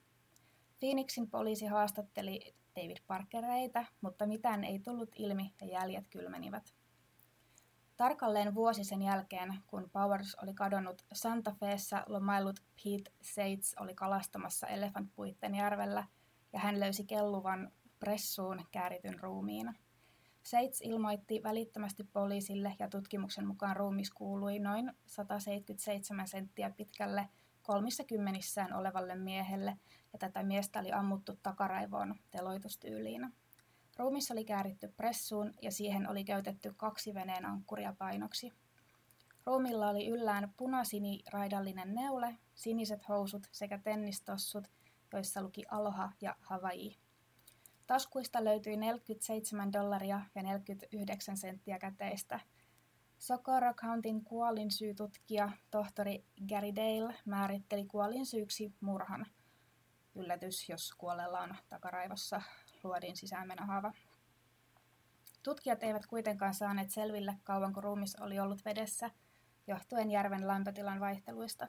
[0.80, 6.74] Phoenixin poliisi haastatteli David Parkereita, mutta mitään ei tullut ilmi ja jäljet kylmenivät.
[7.96, 14.66] Tarkalleen vuosi sen jälkeen, kun Powers oli kadonnut Santa Feessa, lomaillut Pete Seitz oli kalastamassa
[14.66, 16.04] Elefantpuitten järvellä
[16.52, 19.74] ja hän löysi kelluvan pressuun käärityn ruumiin.
[20.42, 27.28] Seitz ilmoitti välittömästi poliisille ja tutkimuksen mukaan ruumis kuului noin 177 senttiä pitkälle
[27.62, 29.78] kolmissa kymmenissään olevalle miehelle
[30.12, 33.32] ja tätä miestä oli ammuttu takaraivoon teloitustyyliin.
[34.02, 38.52] Ruumis oli kääritty pressuun ja siihen oli käytetty kaksi veneen ankkuria painoksi.
[39.46, 44.70] Ruumilla oli yllään punasini-raidallinen neule, siniset housut sekä tennistossut,
[45.12, 46.96] joissa luki Aloha ja Hawaii.
[47.86, 52.40] Taskuista löytyi 47 dollaria ja 49 senttiä käteistä.
[53.18, 59.26] Socorro Countin kuolinsyytutkija tohtori Gary Dale määritteli kuolinsyyksi murhan.
[60.14, 62.42] Yllätys, jos kuolella on takaraivossa
[62.84, 63.92] luodin sisäänmenohaava.
[65.42, 69.10] Tutkijat eivät kuitenkaan saaneet selville, kauanko ruumis oli ollut vedessä,
[69.66, 71.68] johtuen järven lämpötilan vaihteluista.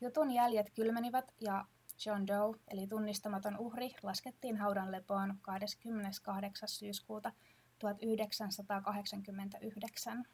[0.00, 1.64] Jutun jäljet kylmenivät ja
[2.06, 6.68] John Doe, eli tunnistamaton uhri, laskettiin haudan lepoon 28.
[6.68, 7.32] syyskuuta
[7.78, 10.24] 1989.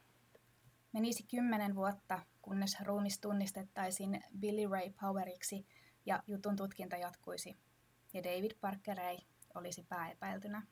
[0.92, 5.66] Menisi kymmenen vuotta, kunnes ruumis tunnistettaisiin Billy Ray Poweriksi
[6.06, 7.56] ja jutun tutkinta jatkuisi,
[8.12, 9.16] ja David Parker Ray
[9.54, 10.62] olisi pääepäiltynä.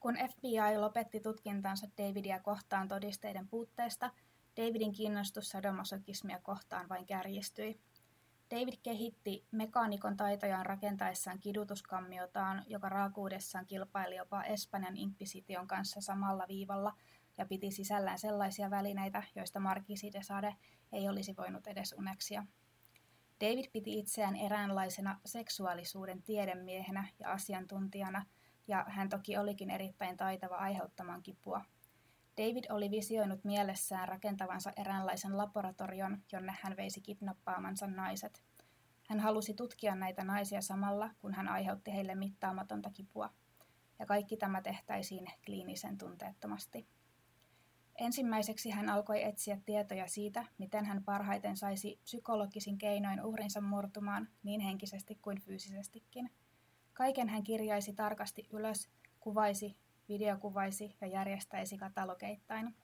[0.00, 4.10] Kun FBI lopetti tutkintansa Davidia kohtaan todisteiden puutteesta,
[4.56, 7.80] Davidin kiinnostus sadomasokismia kohtaan vain kärjistyi.
[8.50, 16.92] David kehitti mekaanikon taitojaan rakentaessaan kidutuskammiotaan, joka raakuudessaan kilpaili jopa Espanjan inkvisition kanssa samalla viivalla
[17.38, 20.56] ja piti sisällään sellaisia välineitä, joista Marquis de Sade
[20.92, 22.46] ei olisi voinut edes uneksia.
[23.44, 28.26] David piti itseään eräänlaisena seksuaalisuuden tiedemiehenä ja asiantuntijana,
[28.68, 31.64] ja hän toki olikin erittäin taitava aiheuttamaan kipua.
[32.36, 38.42] David oli visioinut mielessään rakentavansa eräänlaisen laboratorion, jonne hän veisi kidnappaamansa naiset.
[39.08, 43.30] Hän halusi tutkia näitä naisia samalla, kun hän aiheutti heille mittaamatonta kipua.
[43.98, 46.86] Ja kaikki tämä tehtäisiin kliinisen tunteettomasti.
[47.98, 54.60] Ensimmäiseksi hän alkoi etsiä tietoja siitä, miten hän parhaiten saisi psykologisin keinoin uhrinsa murtumaan niin
[54.60, 56.30] henkisesti kuin fyysisestikin.
[56.92, 59.76] Kaiken hän kirjaisi tarkasti ylös, kuvaisi,
[60.08, 62.76] videokuvaisi ja järjestäisi katalogeittain.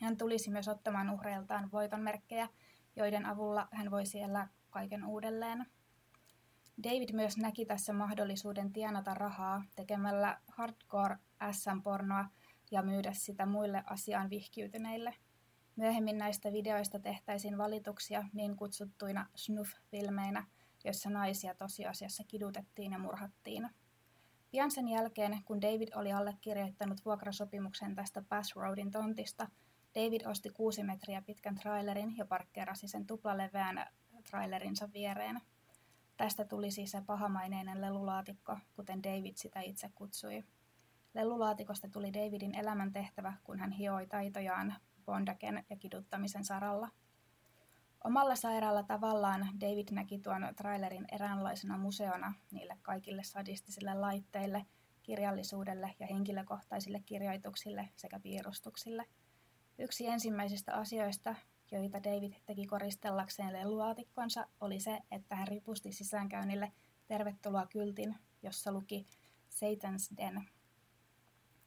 [0.00, 2.48] Hän tulisi myös ottamaan uhreiltaan voitonmerkkejä,
[2.96, 5.66] joiden avulla hän voisi elää kaiken uudelleen.
[6.84, 11.16] David myös näki tässä mahdollisuuden tienata rahaa tekemällä hardcore
[11.52, 12.24] SM-pornoa
[12.70, 15.14] ja myydä sitä muille asiaan vihkiytyneille.
[15.76, 20.46] Myöhemmin näistä videoista tehtäisiin valituksia niin kutsuttuina snuff-filmeinä,
[20.84, 23.68] joissa naisia tosiasiassa kidutettiin ja murhattiin.
[24.50, 29.48] Pian sen jälkeen, kun David oli allekirjoittanut vuokrasopimuksen tästä Bass Roadin tontista,
[29.94, 33.86] David osti kuusi metriä pitkän trailerin ja parkkeerasi sen tuplaleveän
[34.30, 35.40] trailerinsa viereen.
[36.16, 40.44] Tästä tuli siis se pahamaineinen lelulaatikko, kuten David sitä itse kutsui.
[41.16, 44.74] Lellulaatikosta tuli Davidin elämäntehtävä, kun hän hioi taitojaan
[45.04, 46.88] bondaken ja kiduttamisen saralla.
[48.04, 54.66] Omalla sairaalla tavallaan David näki tuon trailerin eräänlaisena museona niille kaikille sadistisille laitteille,
[55.02, 59.06] kirjallisuudelle ja henkilökohtaisille kirjoituksille sekä piirustuksille.
[59.78, 61.34] Yksi ensimmäisistä asioista,
[61.70, 66.72] joita David teki koristellakseen lellulaatikkonsa, oli se, että hän ripusti sisäänkäynnille
[67.06, 69.06] tervetuloa kyltin, jossa luki
[69.50, 70.55] Satan's Den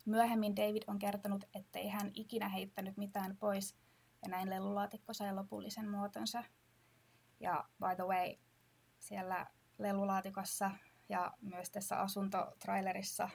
[0.10, 3.76] Myöhemmin David on kertonut, ettei hän ikinä heittänyt mitään pois,
[4.24, 6.44] ja näin lelulaatikko sai lopullisen muotonsa.
[7.40, 8.36] Ja by the way,
[9.00, 9.46] siellä
[9.78, 10.72] lelulaatikossa
[11.10, 13.30] ja myös tässä asuntotrailerissa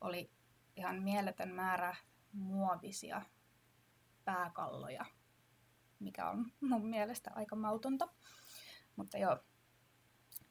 [0.00, 0.30] oli
[0.76, 1.96] ihan mieletön määrä
[2.32, 3.22] muovisia
[4.24, 5.04] pääkalloja,
[6.00, 8.08] mikä on mun mielestä aika mautonta.
[8.96, 9.38] Mutta joo,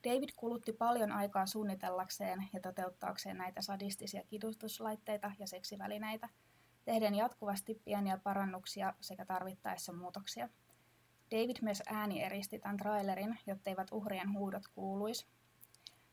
[0.03, 6.29] David kulutti paljon aikaa suunnitellakseen ja toteuttaakseen näitä sadistisia kidustuslaitteita ja seksivälineitä,
[6.85, 10.49] tehden jatkuvasti pieniä parannuksia sekä tarvittaessa muutoksia.
[11.31, 15.25] David myös ääni eristi tämän trailerin, jotteivät uhrien huudot kuuluisi.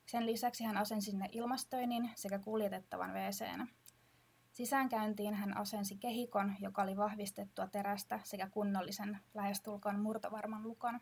[0.07, 3.45] Sen lisäksi hän asensi sinne ilmastoinnin sekä kuljetettavan wc
[4.53, 11.01] Sisäänkäyntiin hän asensi kehikon, joka oli vahvistettua terästä sekä kunnollisen, lähestulkoon murtovarman lukon.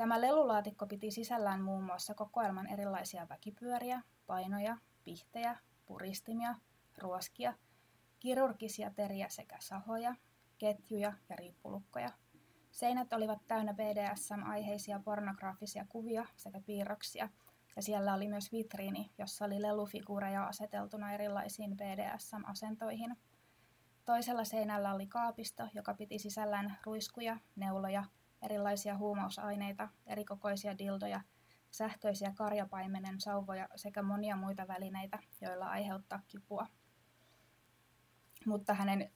[0.00, 6.54] Tämä lelulaatikko piti sisällään muun muassa kokoelman erilaisia väkipyöriä, painoja, pihtejä, puristimia,
[6.98, 7.54] ruoskia,
[8.20, 10.14] kirurgisia teriä sekä sahoja,
[10.58, 12.10] ketjuja ja riippulukkoja.
[12.70, 17.28] Seinät olivat täynnä BDSM-aiheisia pornograafisia kuvia sekä piirroksia,
[17.76, 23.16] ja siellä oli myös vitriini, jossa oli lelufiguureja aseteltuna erilaisiin BDSM-asentoihin.
[24.04, 28.04] Toisella seinällä oli kaapisto, joka piti sisällään ruiskuja, neuloja,
[28.42, 31.20] erilaisia huumausaineita, erikokoisia dildoja,
[31.70, 36.66] sähköisiä karjapaimenen sauvoja sekä monia muita välineitä, joilla aiheuttaa kipua.
[38.46, 39.12] Mutta hänen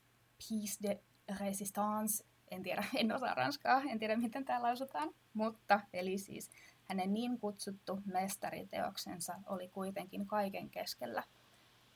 [0.48, 1.00] piece de
[1.32, 6.50] résistance, en tiedä, en osaa ranskaa, en tiedä miten tämä lausutaan, mutta eli siis
[6.84, 11.22] hänen niin kutsuttu mestariteoksensa oli kuitenkin kaiken keskellä.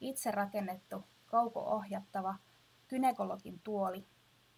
[0.00, 2.34] Itse rakennettu, kauko-ohjattava,
[2.88, 4.06] kynekologin tuoli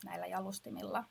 [0.04, 1.04] näillä jalustimilla.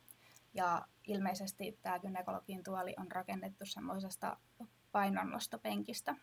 [0.53, 4.37] Ja ilmeisesti tämä kynekologin tuoli on rakennettu semmoisesta
[4.91, 6.15] painonnostopenkistä.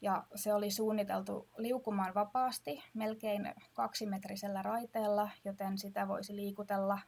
[0.00, 6.98] Ja se oli suunniteltu liukumaan vapaasti melkein kaksimetrisellä raiteella, joten sitä voisi liikutella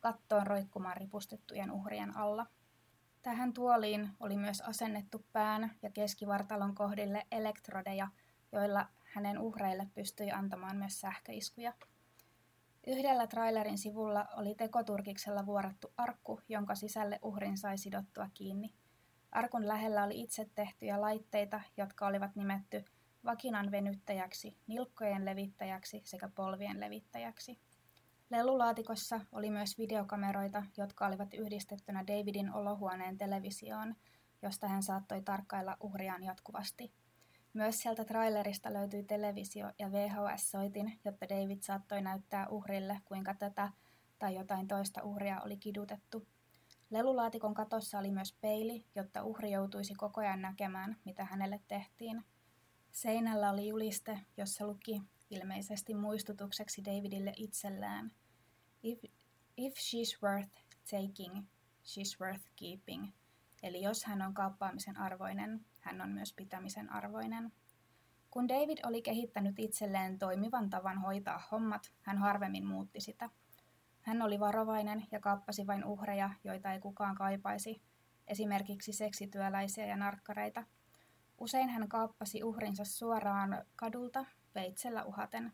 [0.00, 2.46] kattoon roikkumaan ripustettujen uhrien alla.
[3.22, 8.08] Tähän tuoliin oli myös asennettu pään ja keskivartalon kohdille elektrodeja,
[8.52, 11.72] joilla hänen uhreille pystyi antamaan myös sähköiskuja.
[12.86, 18.74] Yhdellä trailerin sivulla oli tekoturkiksella vuorattu arkku, jonka sisälle uhrin sai sidottua kiinni.
[19.32, 22.84] Arkun lähellä oli itse tehtyjä laitteita, jotka olivat nimetty
[23.24, 27.58] vakinan venyttäjäksi, nilkkojen levittäjäksi sekä polvien levittäjäksi.
[28.30, 33.94] Lelulaatikossa oli myös videokameroita, jotka olivat yhdistettynä Davidin olohuoneen televisioon,
[34.42, 36.92] josta hän saattoi tarkkailla uhriaan jatkuvasti–
[37.54, 43.72] myös sieltä trailerista löytyi televisio ja VHS-soitin, jotta David saattoi näyttää uhrille, kuinka tätä
[44.18, 46.26] tai jotain toista uhria oli kidutettu.
[46.90, 52.24] Lelulaatikon katossa oli myös peili, jotta uhri joutuisi koko ajan näkemään, mitä hänelle tehtiin.
[52.92, 58.12] Seinällä oli juliste, jossa luki ilmeisesti muistutukseksi Davidille itsellään.
[58.82, 58.98] If,
[59.56, 60.52] if she's worth
[60.90, 61.46] taking,
[61.84, 63.12] she's worth keeping.
[63.62, 67.52] Eli jos hän on kaappaamisen arvoinen, hän on myös pitämisen arvoinen.
[68.30, 73.30] Kun David oli kehittänyt itselleen toimivan tavan hoitaa hommat, hän harvemmin muutti sitä.
[74.00, 77.82] Hän oli varovainen ja kaappasi vain uhreja, joita ei kukaan kaipaisi,
[78.26, 80.64] esimerkiksi seksityöläisiä ja narkkareita.
[81.38, 85.52] Usein hän kaappasi uhrinsa suoraan kadulta, veitsellä uhaten.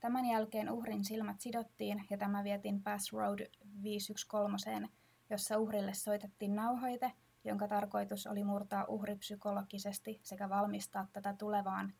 [0.00, 3.40] Tämän jälkeen uhrin silmät sidottiin ja tämä vietiin Bass Road
[3.82, 4.88] 513,
[5.30, 7.12] jossa uhrille soitettiin nauhoite,
[7.44, 11.92] jonka tarkoitus oli murtaa uhri psykologisesti sekä valmistaa tätä tulevaan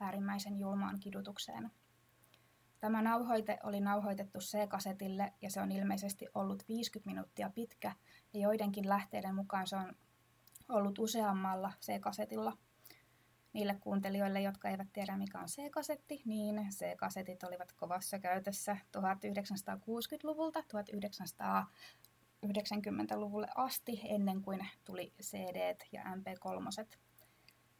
[0.00, 1.70] äärimmäisen julmaan kidutukseen.
[2.80, 7.92] Tämä nauhoite oli nauhoitettu C-kasetille ja se on ilmeisesti ollut 50 minuuttia pitkä
[8.32, 9.94] ja joidenkin lähteiden mukaan se on
[10.68, 12.56] ollut useammalla C-kasetilla.
[13.52, 21.66] Niille kuuntelijoille, jotka eivät tiedä mikä on C-kasetti, niin C-kasetit olivat kovassa käytössä 1960-luvulta 1900
[22.46, 26.86] 90-luvulle asti, ennen kuin tuli CD ja MP3.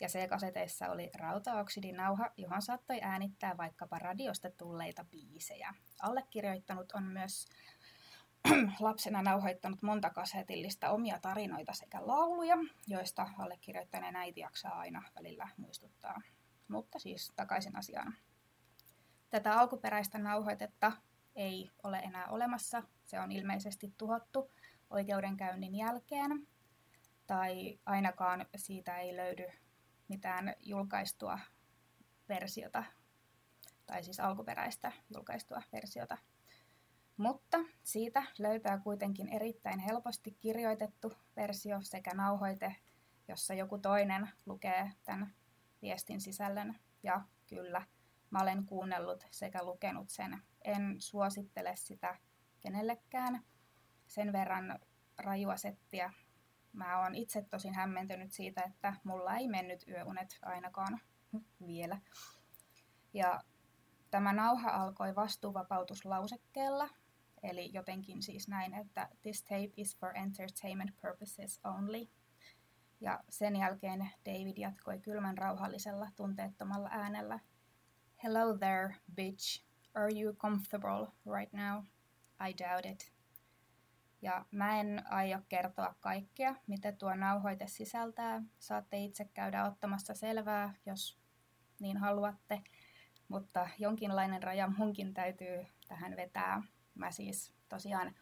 [0.00, 5.74] Ja C-kaseteissa oli rautaoksidinauha, johon saattoi äänittää vaikkapa radiosta tulleita biisejä.
[6.02, 7.46] Allekirjoittanut on myös
[8.80, 16.20] lapsena nauhoittanut monta kasetillista omia tarinoita sekä lauluja, joista allekirjoittaneen äiti jaksaa aina välillä muistuttaa.
[16.68, 18.14] Mutta siis takaisin asiaan.
[19.30, 20.92] Tätä alkuperäistä nauhoitetta
[21.40, 22.82] ei ole enää olemassa.
[23.06, 24.52] Se on ilmeisesti tuhottu
[24.90, 26.48] oikeudenkäynnin jälkeen,
[27.26, 29.46] tai ainakaan siitä ei löydy
[30.08, 31.38] mitään julkaistua
[32.28, 32.84] versiota,
[33.86, 36.18] tai siis alkuperäistä julkaistua versiota.
[37.16, 42.76] Mutta siitä löytää kuitenkin erittäin helposti kirjoitettu versio sekä nauhoite,
[43.28, 45.34] jossa joku toinen lukee tämän
[45.82, 46.78] viestin sisällön.
[47.02, 47.82] Ja kyllä,
[48.30, 52.18] mä olen kuunnellut sekä lukenut sen en suosittele sitä
[52.60, 53.44] kenellekään.
[54.06, 54.78] Sen verran
[55.18, 56.12] rajua settiä.
[56.72, 61.00] Mä oon itse tosin hämmentynyt siitä, että mulla ei mennyt yöunet ainakaan
[61.66, 62.00] vielä.
[63.14, 63.40] Ja
[64.10, 66.88] tämä nauha alkoi vastuuvapautuslausekkeella,
[67.42, 72.08] eli jotenkin siis näin, että this tape is for entertainment purposes only.
[73.00, 77.40] Ja sen jälkeen David jatkoi kylmän rauhallisella, tunteettomalla äänellä.
[78.24, 79.69] Hello there, bitch.
[79.94, 81.84] Are you comfortable right now?
[82.48, 83.12] I doubt it.
[84.22, 88.42] Ja mä en aio kertoa kaikkea, mitä tuo nauhoite sisältää.
[88.58, 91.20] Saatte itse käydä ottamassa selvää, jos
[91.80, 92.62] niin haluatte.
[93.28, 96.62] Mutta jonkinlainen raja munkin täytyy tähän vetää.
[96.94, 98.14] Mä siis tosiaan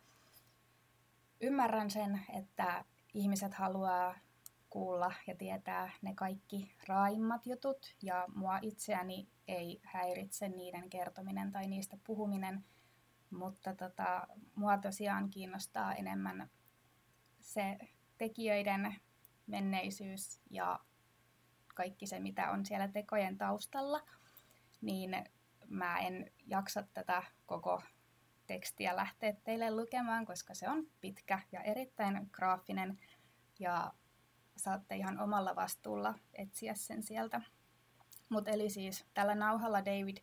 [1.40, 4.14] ymmärrän sen, että ihmiset haluaa
[4.70, 11.66] kuulla ja tietää ne kaikki raaimmat jutut, ja mua itseäni ei häiritse niiden kertominen tai
[11.66, 12.64] niistä puhuminen,
[13.30, 16.50] mutta tota, mua tosiaan kiinnostaa enemmän
[17.40, 17.78] se
[18.18, 18.96] tekijöiden
[19.46, 20.80] menneisyys ja
[21.74, 24.00] kaikki se, mitä on siellä tekojen taustalla,
[24.80, 25.24] niin
[25.68, 27.82] mä en jaksa tätä koko
[28.46, 32.98] tekstiä lähteä teille lukemaan, koska se on pitkä ja erittäin graafinen.
[33.58, 33.92] Ja
[34.58, 37.40] saatte ihan omalla vastuulla etsiä sen sieltä.
[38.28, 40.16] Mutta eli siis tällä nauhalla David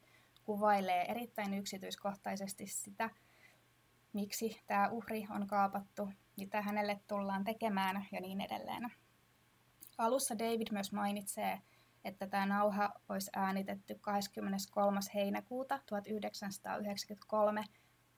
[0.43, 3.09] kuvailee erittäin yksityiskohtaisesti sitä,
[4.13, 8.91] miksi tämä uhri on kaapattu, mitä hänelle tullaan tekemään ja niin edelleen.
[9.97, 11.61] Alussa David myös mainitsee,
[12.03, 14.99] että tämä nauha olisi äänitetty 23.
[15.13, 17.63] heinäkuuta 1993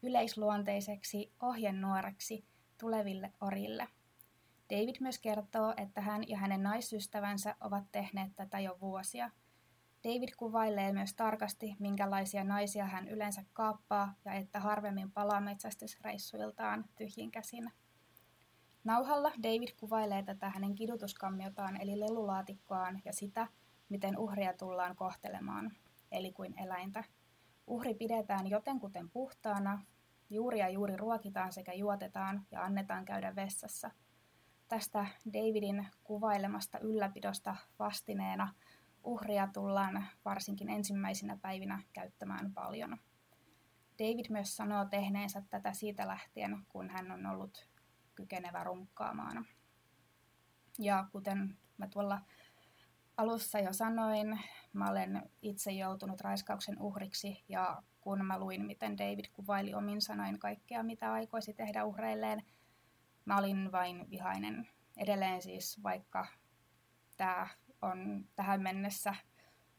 [0.04, 2.46] yleisluonteiseksi ohjenuoreksi
[2.80, 3.88] tuleville orille.
[4.70, 9.30] David myös kertoo, että hän ja hänen naisystävänsä ovat tehneet tätä jo vuosia.
[10.04, 17.32] David kuvailee myös tarkasti, minkälaisia naisia hän yleensä kaappaa ja että harvemmin palaa metsästysreissuiltaan tyhjin
[17.32, 17.72] käsin.
[18.84, 23.48] Nauhalla David kuvailee tätä hänen kidutuskamiotaan eli lelulaatikkoaan ja sitä,
[23.90, 25.72] miten uhria tullaan kohtelemaan,
[26.12, 27.04] eli kuin eläintä.
[27.68, 29.86] Uhri pidetään jotenkuten puhtaana,
[30.30, 33.92] juuri ja juuri ruokitaan sekä juotetaan ja annetaan käydä vessassa.
[34.68, 38.54] Tästä Davidin kuvailemasta ylläpidosta vastineena
[39.04, 42.98] uhria tullaan varsinkin ensimmäisinä päivinä käyttämään paljon.
[44.00, 47.70] David myös sanoo tehneensä tätä siitä lähtien, kun hän on ollut
[48.16, 49.46] kykenevä runkkaamaan.
[50.80, 52.22] Ja kuten mä tuolla
[53.18, 54.40] alussa jo sanoin,
[54.74, 60.40] mä olen itse joutunut raiskauksen uhriksi ja kun mä luin, miten David kuvaili omin sanoin
[60.40, 62.44] kaikkea, mitä aikoisi tehdä uhreilleen,
[63.28, 64.68] mä olin vain vihainen.
[64.98, 66.28] Edelleen siis, vaikka
[67.18, 67.48] tämä
[67.82, 69.16] on tähän mennessä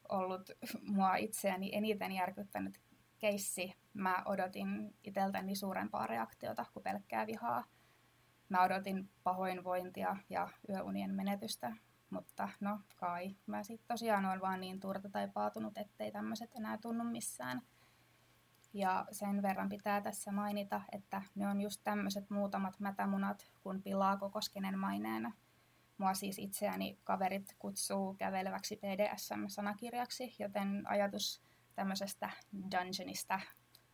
[0.09, 0.51] ollut
[0.83, 2.81] mua itseäni eniten järkyttänyt
[3.19, 7.65] keissi, mä odotin itseltäni suurempaa reaktiota kuin pelkkää vihaa.
[8.49, 11.77] Mä odotin pahoinvointia ja yöunien menetystä,
[12.11, 13.37] mutta no kai.
[13.47, 17.63] Mä sit tosiaan on vaan niin turta tai paatunut, ettei tämmöiset enää tunnu missään.
[18.73, 24.17] Ja sen verran pitää tässä mainita, että ne on just tämmöiset muutamat mätämunat, kun pilaa
[24.17, 25.33] koko skenen maineena.
[25.99, 31.43] Mua siis itseäni kaverit kutsuu käveleväksi BDSM-sanakirjaksi, joten ajatus
[31.75, 32.31] tämmöisestä
[32.63, 33.41] dungeonista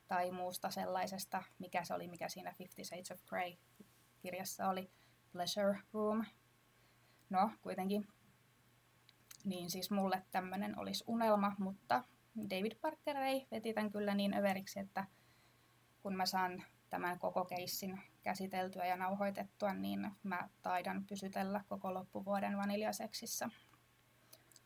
[0.09, 3.53] tai muusta sellaisesta, mikä se oli, mikä siinä Fifty Shades of Grey
[4.19, 4.91] kirjassa oli,
[5.33, 6.25] Pleasure Room.
[7.31, 8.09] No, kuitenkin.
[9.45, 12.05] Niin siis mulle tämmöinen olisi unelma, mutta
[12.37, 15.07] David Parker ei veti tämän kyllä niin överiksi, että
[16.03, 22.57] kun mä saan tämän koko keissin käsiteltyä ja nauhoitettua, niin mä taidan pysytellä koko loppuvuoden
[22.57, 23.49] vaniljaseksissä.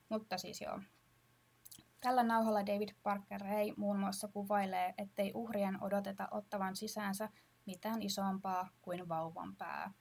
[0.09, 0.81] Mutta siis joo.
[2.01, 7.29] Tällä nauhalla David Parker ei muun muassa kuvailee, ettei uhrien odoteta ottavan sisäänsä
[7.67, 9.93] mitään isompaa kuin vauvan pää.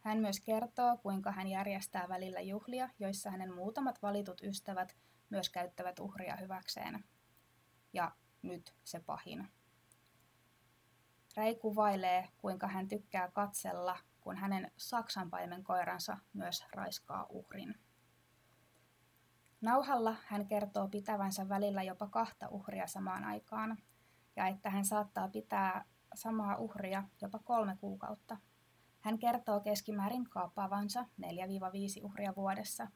[0.00, 4.96] Hän myös kertoo, kuinka hän järjestää välillä juhlia, joissa hänen muutamat valitut ystävät
[5.30, 7.04] myös käyttävät uhria hyväkseen.
[7.92, 8.12] Ja
[8.42, 9.48] nyt se pahin.
[11.36, 17.74] Ray kuvailee, kuinka hän tykkää katsella, kun hänen saksanpaimen koiransa myös raiskaa uhrin.
[19.60, 23.78] Nauhalla hän kertoo pitävänsä välillä jopa kahta uhria samaan aikaan,
[24.36, 28.36] ja että hän saattaa pitää samaa uhria jopa kolme kuukautta.
[29.00, 31.04] Hän kertoo keskimäärin kaappaavansa 4-5
[32.02, 32.88] uhria vuodessa.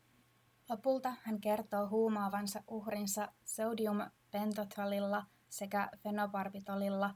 [0.72, 4.00] Lopulta hän kertoo huumaavansa uhrinsa sodium
[4.30, 7.14] pentotralilla sekä fenobarbitolilla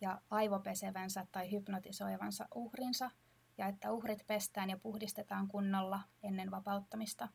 [0.00, 3.10] ja aivopesevänsä tai hypnotisoivansa uhrinsa
[3.58, 7.28] ja että uhrit pestään ja puhdistetaan kunnolla ennen vapauttamista.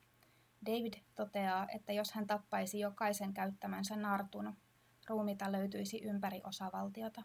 [0.66, 4.58] David toteaa, että jos hän tappaisi jokaisen käyttämänsä nartun,
[5.08, 7.24] ruumita löytyisi ympäri osavaltiota.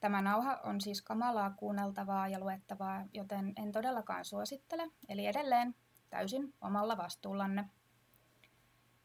[0.00, 5.74] Tämä nauha on siis kamalaa kuunneltavaa ja luettavaa, joten en todellakaan suosittele, eli edelleen
[6.10, 7.64] täysin omalla vastuullanne.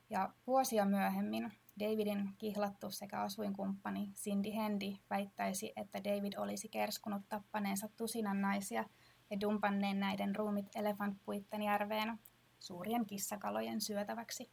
[0.09, 7.89] Ja vuosia myöhemmin Davidin kihlattu sekä asuinkumppani Cindy Handy väittäisi, että David olisi kerskunut tappaneensa
[7.97, 8.85] tusinan naisia
[9.29, 12.19] ja dumpanneen näiden ruumit elefantpuitten järveen
[12.59, 14.51] suurien kissakalojen syötäväksi.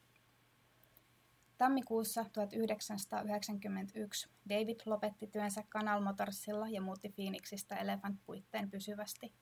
[1.59, 9.33] Tammikuussa 1991 David lopetti työnsä Canal Motorsilla ja muutti Phoenixista Elephant-puitteen pysyvästi.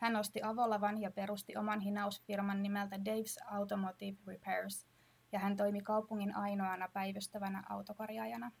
[0.00, 4.86] Hän osti avolavan ja perusti oman hinausfirman nimeltä Dave's Automotive Repairs,
[5.32, 8.52] ja hän toimi kaupungin ainoana päivystävänä autokorjaajana.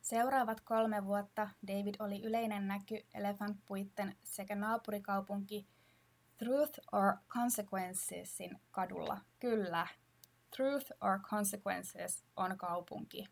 [0.00, 5.68] Seuraavat kolme vuotta David oli yleinen näky Elephant-puitten sekä naapurikaupunki
[6.38, 9.20] Truth or Consequencesin kadulla.
[9.40, 9.86] Kyllä,
[10.56, 13.28] Truth or Consequences on kaupunki.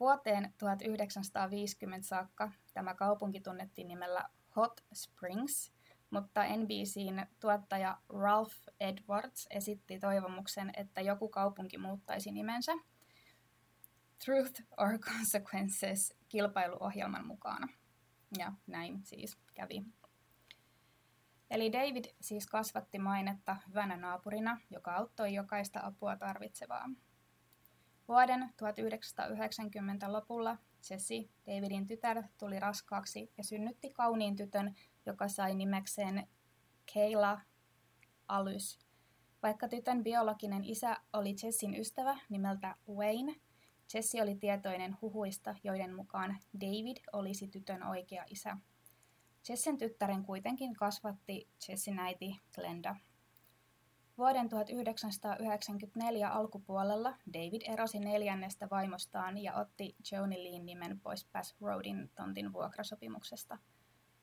[0.00, 5.77] Vuoteen 1950 saakka tämä kaupunki tunnettiin nimellä Hot Springs,
[6.10, 12.72] mutta NBCn tuottaja Ralph Edwards esitti toivomuksen, että joku kaupunki muuttaisi nimensä
[14.24, 17.68] Truth or Consequences kilpailuohjelman mukana.
[18.38, 19.84] Ja näin siis kävi.
[21.50, 26.90] Eli David siis kasvatti mainetta hyvänä naapurina, joka auttoi jokaista apua tarvitsevaa.
[28.08, 30.56] Vuoden 1990 lopulla
[30.90, 34.74] Jessie, Davidin tytär, tuli raskaaksi ja synnytti kauniin tytön
[35.06, 36.28] joka sai nimekseen
[36.94, 37.40] Kayla
[38.28, 38.78] Alys.
[39.42, 43.34] Vaikka tytön biologinen isä oli Jessin ystävä nimeltä Wayne,
[43.94, 48.56] Jessie oli tietoinen huhuista, joiden mukaan David olisi tytön oikea isä.
[49.48, 52.96] Jessin tyttären kuitenkin kasvatti Jessin äiti Glenda.
[54.18, 62.10] Vuoden 1994 alkupuolella David erosi neljännestä vaimostaan ja otti Joni Leen nimen pois Bass Roadin
[62.14, 63.58] tontin vuokrasopimuksesta.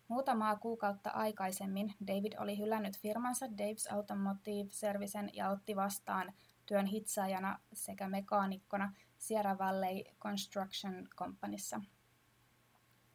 [0.08, 6.34] Muutamaa kuukautta aikaisemmin David oli hylännyt firmansa Dave's Automotive Servicen ja otti vastaan
[6.66, 11.82] työn hitsaajana sekä mekaanikkona Sierra Valley Construction Companyssa.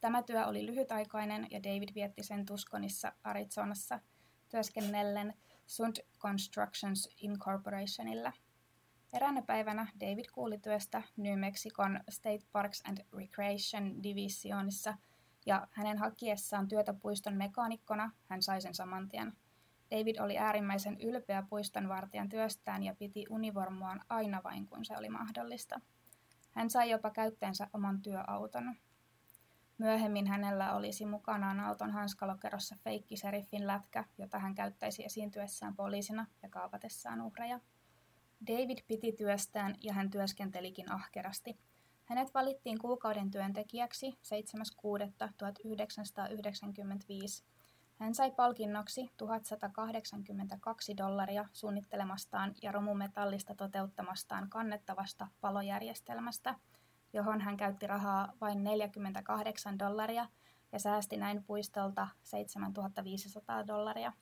[0.01, 4.01] Tämä työ oli lyhytaikainen ja David vietti sen Tuskonissa Arizonassa
[4.49, 5.35] työskennellen
[5.67, 8.33] Sund Constructions Incorporationilla.
[9.13, 14.95] Eräänä päivänä David kuuli työstä New Mexicon State Parks and Recreation Divisionissa
[15.47, 19.33] ja hänen hakiessaan työtä puiston mekaanikkona hän sai sen saman tien.
[19.91, 25.81] David oli äärimmäisen ylpeä puistonvartijan työstään ja piti univormuaan aina vain kun se oli mahdollista.
[26.51, 28.77] Hän sai jopa käytteensä oman työauton.
[29.79, 37.21] Myöhemmin hänellä olisi mukanaan auton hanskalokerossa feikkiseriffin lätkä, jota hän käyttäisi esiintyessään poliisina ja kaapatessaan
[37.21, 37.61] uhreja.
[38.47, 41.59] David piti työstään ja hän työskentelikin ahkerasti.
[42.11, 44.17] Hänet valittiin kuukauden työntekijäksi 7.6.1995.
[47.99, 56.55] Hän sai palkinnoksi 1182 dollaria suunnittelemastaan ja romumetallista toteuttamastaan kannettavasta palojärjestelmästä–
[57.13, 60.27] johon hän käytti rahaa vain 48 dollaria
[60.73, 64.13] ja säästi näin puistolta 7500 dollaria.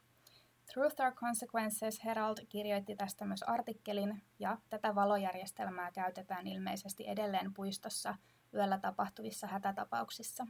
[0.74, 8.14] Truth or Consequences Herald kirjoitti tästä myös artikkelin, ja tätä valojärjestelmää käytetään ilmeisesti edelleen puistossa
[8.54, 10.46] yöllä tapahtuvissa hätätapauksissa.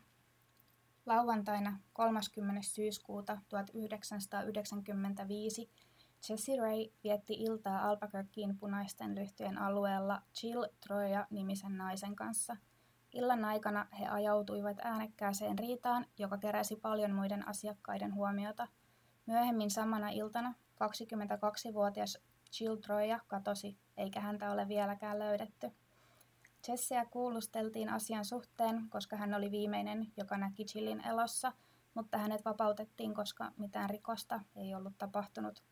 [1.07, 2.63] Lauantaina 30.
[2.63, 5.71] syyskuuta 1995
[6.29, 12.57] Jessie Ray vietti iltaa Albuquerquein punaisten lyhtyjen alueella Jill Troja-nimisen naisen kanssa.
[13.13, 18.69] Illan aikana he ajautuivat äänekkääseen riitaan, joka keräsi paljon muiden asiakkaiden huomiota.
[19.29, 22.19] Myöhemmin samana iltana 22-vuotias
[22.61, 25.71] Jill Troja katosi, eikä häntä ole vieläkään löydetty.
[26.69, 31.53] Jesseä kuulusteltiin asian suhteen, koska hän oli viimeinen, joka näki Jillin elossa,
[31.95, 35.63] mutta hänet vapautettiin, koska mitään rikosta ei ollut tapahtunut.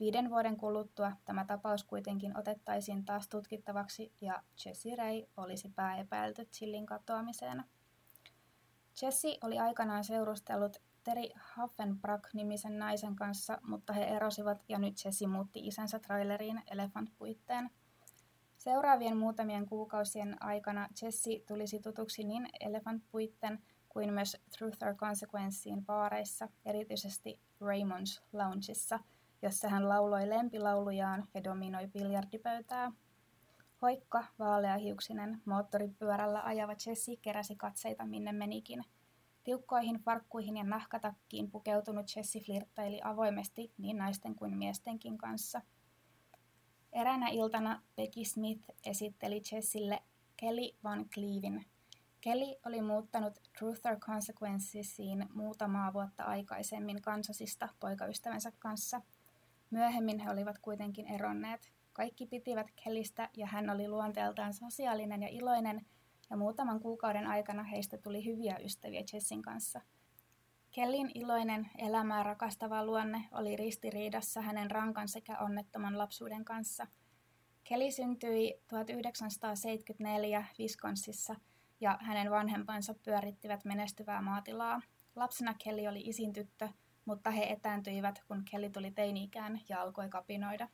[0.00, 6.86] Viiden vuoden kuluttua tämä tapaus kuitenkin otettaisiin taas tutkittavaksi ja Jesse Ray olisi pääepäilty Chillin
[6.86, 7.64] katoamiseen.
[9.02, 15.66] Jesse oli aikanaan seurustellut Terry Haffenbrack-nimisen naisen kanssa, mutta he erosivat ja nyt Jesse muutti
[15.66, 17.70] isänsä traileriin Elephant-puitteen.
[18.58, 26.48] Seuraavien muutamien kuukausien aikana Jesse tulisi tutuksi niin Elephant-puitten kuin myös Truth or Consequencein baareissa,
[26.64, 29.00] erityisesti Raymond's Loungeissa–
[29.42, 32.92] jossa hän lauloi lempilaulujaan ja dominoi biljardipöytää.
[33.82, 38.84] Hoikka, vaaleahiuksinen, moottoripyörällä ajava Jesse keräsi katseita minne menikin.
[39.46, 45.62] Tiukkoihin farkkuihin ja nahkatakkiin pukeutunut Jesse flirttaili avoimesti niin naisten kuin miestenkin kanssa.
[46.92, 50.02] Eräänä iltana Becky Smith esitteli Jessille
[50.36, 51.66] Kelly Van Cleavin.
[52.20, 59.00] Kelly oli muuttanut Truth or Consequencesiin muutamaa vuotta aikaisemmin Kansasista poikaystävänsä kanssa–
[59.70, 61.72] Myöhemmin he olivat kuitenkin eronneet.
[61.92, 65.86] Kaikki pitivät Kellistä ja hän oli luonteeltaan sosiaalinen ja iloinen,
[66.30, 69.80] ja muutaman kuukauden aikana heistä tuli hyviä ystäviä Jessin kanssa.
[70.70, 76.86] Kellin iloinen, elämää rakastava luonne oli ristiriidassa hänen rankan sekä onnettoman lapsuuden kanssa.
[77.64, 81.36] Kelly syntyi 1974 Wisconsinissa
[81.80, 84.80] ja hänen vanhempansa pyörittivät menestyvää maatilaa.
[85.16, 86.68] Lapsena Kelly oli isin tyttö,
[87.04, 90.68] mutta he etääntyivät, kun Kelly tuli teini-ikään ja alkoi kapinoida.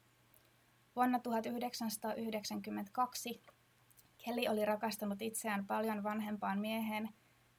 [0.97, 3.43] Vuonna 1992
[4.25, 7.09] Kelly oli rakastanut itseään paljon vanhempaan mieheen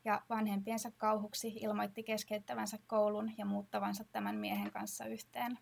[0.06, 5.60] ja vanhempiensa kauhuksi ilmoitti keskeyttävänsä koulun ja muuttavansa tämän miehen kanssa yhteen.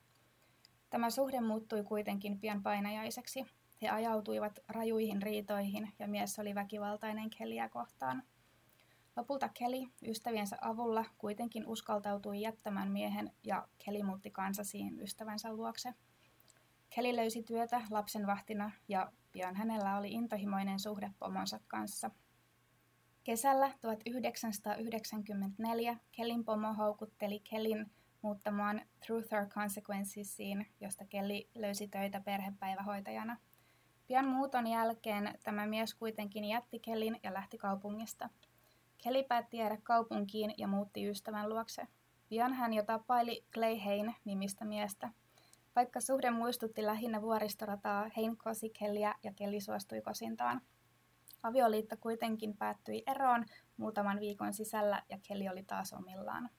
[0.90, 3.46] Tämä suhde muuttui kuitenkin pian painajaiseksi.
[3.82, 8.24] He ajautuivat rajuihin riitoihin ja mies oli väkivaltainen Kellyä kohtaan.
[9.16, 15.94] Lopulta Kelly ystäviensä avulla kuitenkin uskaltautui jättämään miehen ja Kelly muutti kansasiin ystävänsä luokse.
[16.90, 22.12] Kelly löysi työtä lapsenvahtina ja pian hänellä oli intohimoinen suhde pomonsa kanssa.
[23.24, 33.38] Kesällä 1994 Kellin pomo houkutteli Kellin muuttamaan Truth or Consequencesiin, josta Kelly löysi töitä perhepäivähoitajana.
[34.08, 38.30] Pian muuton jälkeen tämä mies kuitenkin jätti Kellin ja lähti kaupungista.
[39.04, 41.88] Kelly päätti jäädä kaupunkiin ja muutti ystävän luokse.
[42.30, 45.10] Pian hän jo tapaili Clay Hain nimistä miestä.
[45.76, 50.62] Vaikka suhde muistutti lähinnä vuoristorataa, Hain kosi Kellyä ja Kelly suostui kosintaan.
[51.44, 53.46] Avioliitto kuitenkin päättyi eroon
[53.78, 56.50] muutaman viikon sisällä ja Kelly oli taas omillaan.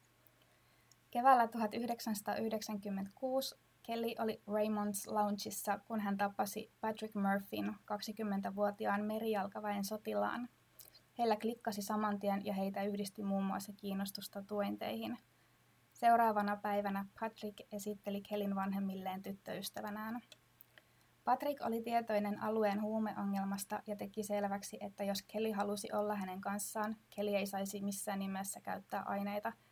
[1.11, 10.49] Keväällä 1996 Kelly oli Raymonds Loungeissa, kun hän tapasi Patrick Murphyn, 20-vuotiaan merijalkaväen sotilaan.
[11.19, 15.19] Heillä klikkasi saman tien ja heitä yhdisti muun muassa kiinnostus tatuointeihin.
[16.03, 20.20] Seuraavana päivänä Patrick esitteli Kellin vanhemmilleen tyttöystävänään.
[21.24, 26.96] Patrick oli tietoinen alueen huumeongelmasta ja teki selväksi, että jos Kelly halusi olla hänen kanssaan,
[27.16, 29.53] Kelly ei saisi missään nimessä käyttää aineita–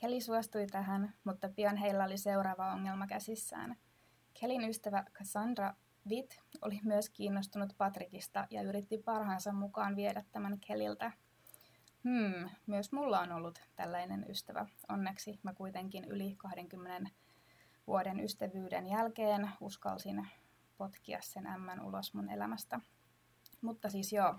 [0.00, 3.76] Kelly suostui tähän, mutta pian heillä oli seuraava ongelma käsissään.
[4.40, 5.74] Kellyn ystävä Cassandra
[6.08, 6.30] Witt
[6.62, 11.12] oli myös kiinnostunut Patrickista ja yritti parhaansa mukaan viedä tämän Kelliltä.
[12.06, 14.66] Hmm, myös mulla on ollut tällainen ystävä.
[14.88, 17.10] Onneksi mä kuitenkin yli 20
[17.86, 20.28] vuoden ystävyyden jälkeen uskalsin
[20.78, 22.80] potkia sen ämmän ulos mun elämästä.
[23.60, 24.36] Mutta siis joo,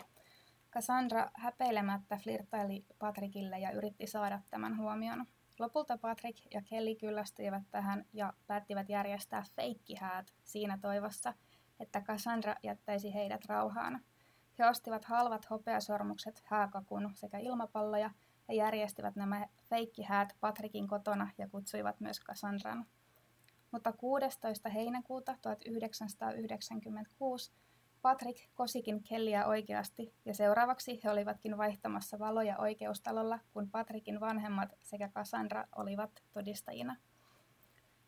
[0.71, 5.25] Cassandra häpeilemättä flirtaili Patrickille ja yritti saada tämän huomion.
[5.59, 11.33] Lopulta Patrick ja Kelly kyllästyivät tähän ja päättivät järjestää feikkihäät siinä toivossa,
[11.79, 14.01] että Cassandra jättäisi heidät rauhaan.
[14.59, 18.11] He ostivat halvat hopeasormukset, hääkakun sekä ilmapalloja
[18.47, 22.85] ja järjestivät nämä feikkihäät Patrickin kotona ja kutsuivat myös Cassandran.
[23.71, 24.69] Mutta 16.
[24.69, 27.51] heinäkuuta 1996
[28.01, 35.09] Patrick kosikin Kellyä oikeasti ja seuraavaksi he olivatkin vaihtamassa valoja oikeustalolla, kun Patrickin vanhemmat sekä
[35.09, 36.95] Cassandra olivat todistajina.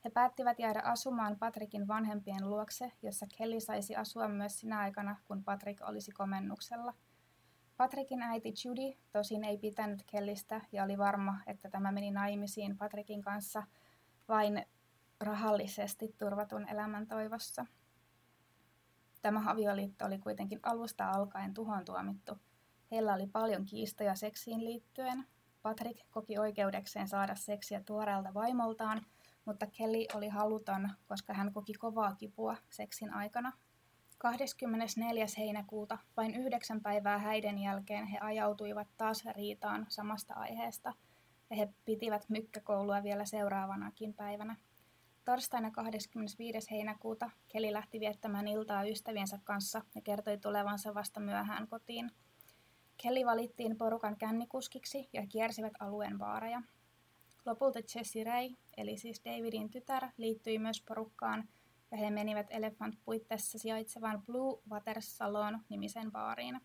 [0.05, 5.43] He päättivät jäädä asumaan Patrickin vanhempien luokse, jossa Kelly saisi asua myös sinä aikana, kun
[5.43, 6.93] Patrick olisi komennuksella.
[7.77, 13.21] Patrickin äiti Judy tosin ei pitänyt Kellistä ja oli varma, että tämä meni naimisiin Patrickin
[13.21, 13.63] kanssa
[14.27, 14.65] vain
[15.19, 17.65] rahallisesti turvatun elämän toivossa.
[19.21, 22.37] Tämä avioliitto oli kuitenkin alusta alkaen tuhon tuomittu.
[22.91, 25.25] Heillä oli paljon kiistoja seksiin liittyen.
[25.61, 29.05] Patrick koki oikeudekseen saada seksiä tuoreelta vaimoltaan,
[29.45, 33.53] mutta Kelly oli haluton, koska hän koki kovaa kipua seksin aikana.
[34.17, 35.25] 24.
[35.37, 40.93] heinäkuuta, vain yhdeksän päivää häiden jälkeen, he ajautuivat taas riitaan samasta aiheesta,
[41.49, 44.55] ja he pitivät mykkäkoulua vielä seuraavanakin päivänä.
[45.25, 46.71] Torstaina 25.
[46.71, 52.11] heinäkuuta Keli lähti viettämään iltaa ystäviensä kanssa ja kertoi tulevansa vasta myöhään kotiin.
[53.03, 56.61] Kelly valittiin porukan kännikuskiksi ja kiersivät alueen baareja.
[57.45, 61.49] Lopulta Jessie Ray, eli siis Davidin tytär, liittyi myös porukkaan
[61.91, 66.61] ja he menivät Elephant puitteissa sijaitsevaan Blue Water Salon nimisen baariin.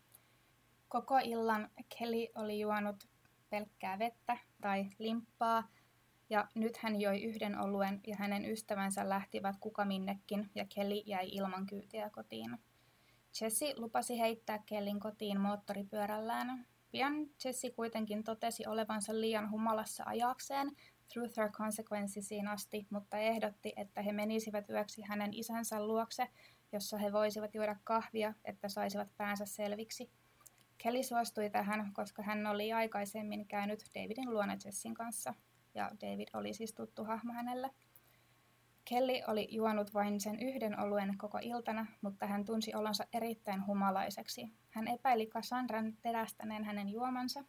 [0.89, 3.09] Koko illan Kelly oli juonut
[3.51, 5.69] pelkkää vettä tai limppaa
[6.31, 11.29] ja nyt hän joi yhden oluen ja hänen ystävänsä lähtivät kuka minnekin ja Kelly jäi
[11.29, 12.59] ilman kyytiä kotiin.
[13.41, 16.67] Jesse lupasi heittää Kellin kotiin moottoripyörällään.
[16.95, 20.71] Pian Jesse kuitenkin totesi olevansa liian humalassa ajakseen
[21.13, 26.29] Truth or Consequencesiin asti, mutta ehdotti, että he menisivät yöksi hänen isänsä luokse,
[26.73, 30.11] jossa he voisivat juoda kahvia, että saisivat päänsä selviksi.
[30.79, 35.35] Kelly suostui tähän, koska hän oli aikaisemmin käynyt Davidin luona Jessin kanssa
[35.75, 37.71] ja David oli siis tuttu hahmo hänelle.
[38.85, 44.49] Kelly oli juonut vain sen yhden oluen koko iltana, mutta hän tunsi olonsa erittäin humalaiseksi.
[44.71, 47.45] Hän epäili Cassandran terästäneen hänen juomansa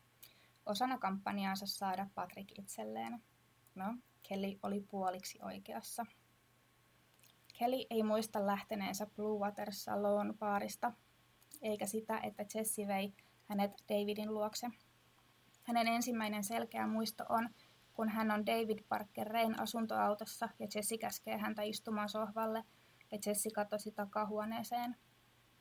[0.65, 3.23] osana kampanjaansa saada Patrick itselleen.
[3.75, 3.95] No,
[4.29, 6.05] Kelly oli puoliksi oikeassa.
[7.59, 10.91] Kelly ei muista lähteneensä Blue Water Salon baarista,
[11.61, 13.13] eikä sitä, että Jesse vei
[13.45, 14.67] hänet Davidin luokse.
[15.63, 17.49] Hänen ensimmäinen selkeä muisto on,
[17.95, 22.63] kun hän on David Parker Rain asuntoautossa ja Jesse käskee häntä istumaan sohvalle
[23.11, 24.95] ja Jesse katosi takahuoneeseen.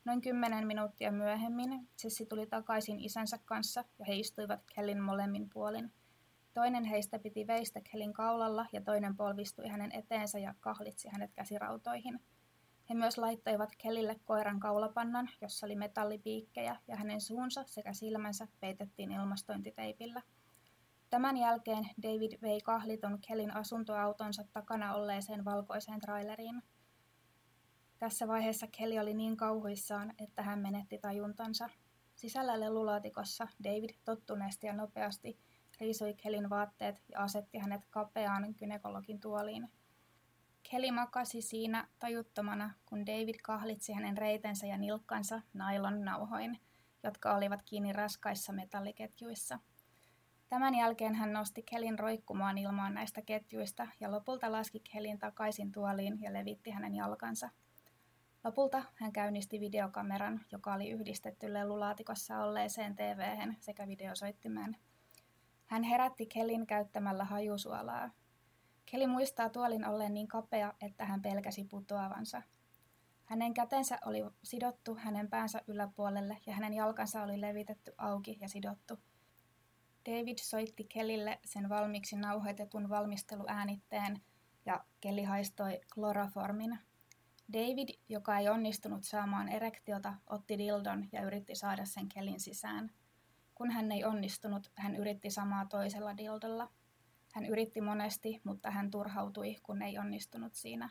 [0.05, 5.91] Noin kymmenen minuuttia myöhemmin Jesse tuli takaisin isänsä kanssa ja he istuivat Kellin molemmin puolin.
[6.53, 12.19] Toinen heistä piti veistä Kellin kaulalla ja toinen polvistui hänen eteensä ja kahlitsi hänet käsirautoihin.
[12.89, 19.11] He myös laittoivat Kellille koiran kaulapannan, jossa oli metallipiikkejä ja hänen suunsa sekä silmänsä peitettiin
[19.11, 20.21] ilmastointiteipillä.
[21.15, 26.63] Tämän jälkeen David vei kahlitun Kellin asuntoautonsa takana olleeseen valkoiseen traileriin.
[27.99, 31.69] Tässä vaiheessa Kelly oli niin kauhuissaan, että hän menetti tajuntansa.
[32.15, 35.39] Sisällä lelulaatikossa David tottuneesti ja nopeasti
[35.79, 39.71] riisui Kelin vaatteet ja asetti hänet kapeaan gynekologin tuoliin.
[40.71, 46.59] Kelly makasi siinä tajuttomana, kun David kahlitsi hänen reitensä ja nilkkansa nailon nauhoin,
[47.03, 49.59] jotka olivat kiinni raskaissa metalliketjuissa.
[50.49, 56.21] Tämän jälkeen hän nosti Kelin roikkumaan ilmaan näistä ketjuista ja lopulta laski Kelin takaisin tuoliin
[56.21, 57.49] ja levitti hänen jalkansa.
[58.43, 64.77] Lopulta hän käynnisti videokameran, joka oli yhdistetty lelulaatikossa olleeseen tv sekä videosoittimeen.
[65.65, 68.09] Hän herätti Kelin käyttämällä hajusuolaa.
[68.85, 72.41] Keli muistaa tuolin olleen niin kapea, että hän pelkäsi putoavansa.
[73.25, 78.99] Hänen kätensä oli sidottu hänen päänsä yläpuolelle ja hänen jalkansa oli levitetty auki ja sidottu.
[80.05, 84.21] David soitti Kelille sen valmiiksi nauhoitetun valmisteluäänitteen
[84.65, 86.79] ja Kelly haistoi kloroformin.
[87.53, 92.91] David, joka ei onnistunut saamaan erektiota, otti dildon ja yritti saada sen Kelin sisään.
[93.55, 96.71] Kun hän ei onnistunut, hän yritti samaa toisella dildolla.
[97.33, 100.89] Hän yritti monesti, mutta hän turhautui, kun ei onnistunut siinä.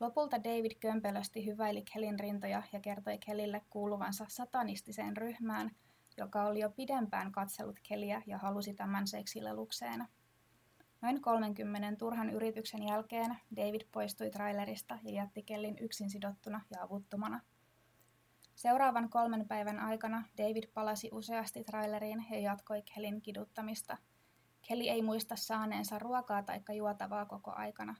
[0.00, 5.70] Lopulta David kömpelösti hyväili Kelin rintoja ja kertoi Kelille kuuluvansa satanistiseen ryhmään,
[6.16, 10.06] joka oli jo pidempään katsellut Keliä ja halusi tämän seksilelukseen.
[11.00, 17.40] Noin 30 turhan yrityksen jälkeen David poistui trailerista ja jätti Kellin yksin sidottuna ja avuttomana.
[18.54, 23.98] Seuraavan kolmen päivän aikana David palasi useasti traileriin ja jatkoi Kellin kiduttamista.
[24.68, 27.94] Kelly ei muista saaneensa ruokaa tai juotavaa koko aikana.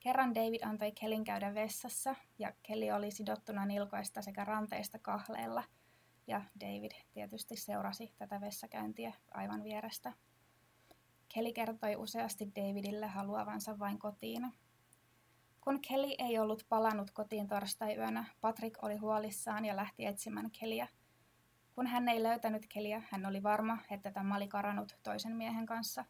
[0.00, 5.64] Kerran David antoi Kellin käydä vessassa ja Kelly oli sidottuna nilkoista sekä ranteista kahleella–
[6.26, 10.12] ja David tietysti seurasi tätä vessakäyntiä aivan vierestä.
[11.34, 14.52] Kelly kertoi useasti Davidille haluavansa vain kotiin.
[15.60, 20.88] Kun Kelly ei ollut palannut kotiin torstai-yönä, Patrick oli huolissaan ja lähti etsimään Keliä.
[21.74, 26.04] Kun hän ei löytänyt Keliä, hän oli varma, että tämä oli karannut toisen miehen kanssa.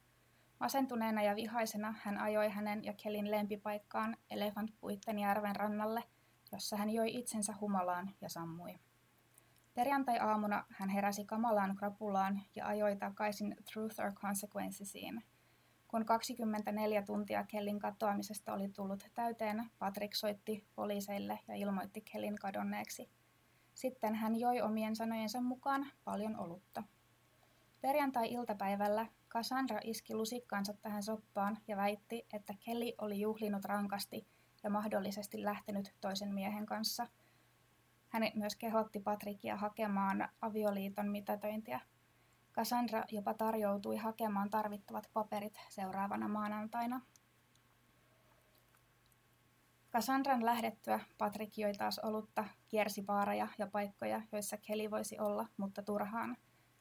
[0.60, 6.02] Masentuneena ja vihaisena hän ajoi hänen ja Kelin lempipaikkaan Elefantpuitten järven rannalle,
[6.52, 8.78] jossa hän joi itsensä humalaan ja sammui.
[9.76, 15.24] Perjantai-aamuna hän heräsi kamalaan krapulaan ja ajoi takaisin Truth or Consequencesiin.
[15.88, 23.10] Kun 24 tuntia Kellin katoamisesta oli tullut täyteen, Patrick soitti poliiseille ja ilmoitti Kellin kadonneeksi.
[23.74, 26.82] Sitten hän joi omien sanojensa mukaan paljon olutta.
[27.80, 34.26] Perjantai-iltapäivällä Cassandra iski lusikkaansa tähän soppaan ja väitti, että Kelly oli juhlinut rankasti
[34.62, 37.06] ja mahdollisesti lähtenyt toisen miehen kanssa–
[38.08, 41.80] hän myös kehotti Patrikia hakemaan avioliiton mitätöintiä.
[42.52, 47.00] Cassandra jopa tarjoutui hakemaan tarvittavat paperit seuraavana maanantaina.
[49.92, 55.82] Cassandran lähdettyä Patrick joi taas olutta, kiersi baareja ja paikkoja, joissa Kelly voisi olla, mutta
[55.82, 56.36] turhaan.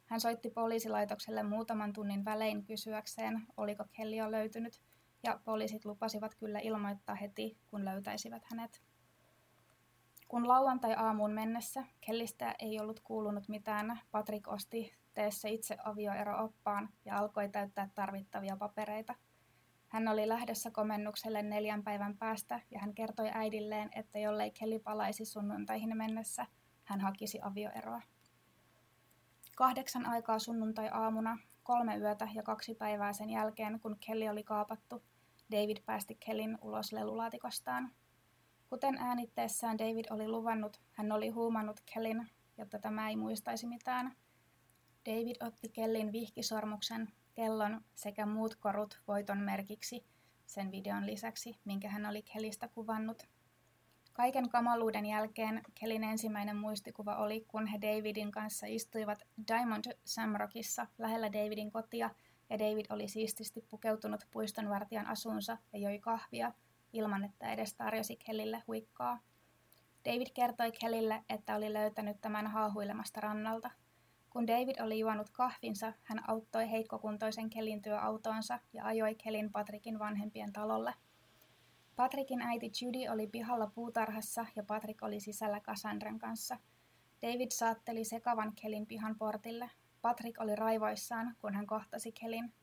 [0.06, 4.82] Hän soitti poliisilaitokselle muutaman tunnin välein kysyäkseen, oliko Kelly jo löytynyt,
[5.24, 8.85] ja poliisit lupasivat kyllä ilmoittaa heti, kun löytäisivät hänet.
[10.28, 17.50] Kun lauantai-aamuun mennessä Kellistä ei ollut kuulunut mitään, Patrick osti teessä itse avioero-oppaan ja alkoi
[17.50, 19.16] täyttää tarvittavia papereita.
[19.88, 25.26] Hän oli lähdössä komennukselle neljän päivän päästä ja hän kertoi äidilleen, että jollei Kelly palaisi
[25.26, 26.46] sunnuntaihin mennessä,
[26.84, 28.02] hän hakisi avioeroa.
[29.56, 35.04] Kahdeksan aikaa sunnuntai-aamuna, kolme yötä ja kaksi päivää sen jälkeen, kun Kelly oli kaapattu,
[35.52, 37.92] David päästi Kellin ulos lelulaatikostaan
[38.70, 44.16] Kuten äänitteessään David oli luvannut, hän oli huumannut Kellin, jotta tämä ei muistaisi mitään.
[45.06, 50.06] David otti Kellin vihkisormuksen, kellon sekä muut korut voiton merkiksi
[50.46, 53.24] sen videon lisäksi, minkä hän oli Kellistä kuvannut.
[54.14, 61.34] Kaiken kamaluuden jälkeen Kellin ensimmäinen muistikuva oli, kun he Davidin kanssa istuivat Diamond Samrockissa lähellä
[61.34, 62.10] Davidin kotia,
[62.50, 66.52] ja David oli siististi pukeutunut puistonvartijan asunsa ja joi kahvia–
[66.96, 69.20] ilman, että edes tarjosi Kellille huikkaa.
[70.06, 73.72] David kertoi Kellille, että oli löytänyt tämän haahuilemasta rannalta.
[74.30, 80.54] Kun David oli juonut kahvinsa, hän auttoi heikkokuntoisen Kellin työautoonsa ja ajoi Kellin Patrikin vanhempien
[80.54, 80.94] talolle.
[81.96, 86.58] Patrikin äiti Judy oli pihalla puutarhassa ja Patrick oli sisällä Cassandran kanssa.
[87.22, 89.72] David saatteli sekavan Kellin pihan portille.
[90.02, 92.54] Patrick oli raivoissaan, kun hän kohtasi Kellin.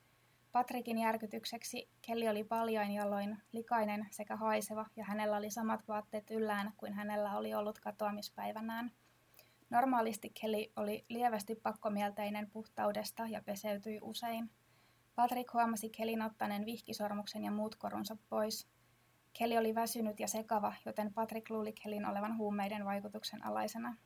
[0.52, 6.72] Patrikin järkytykseksi Kelly oli paljain jaloin, likainen sekä haiseva, ja hänellä oli samat vaatteet yllään
[6.76, 8.92] kuin hänellä oli ollut katoamispäivänään.
[9.70, 14.50] Normaalisti Kelly oli lievästi pakkomielteinen puhtaudesta ja peseytyi usein.
[15.14, 18.68] Patrick huomasi Kelin ottaneen vihkisormuksen ja muut korunsa pois.
[19.38, 23.96] Kelly oli väsynyt ja sekava, joten Patrick luuli Kellin olevan huumeiden vaikutuksen alaisena.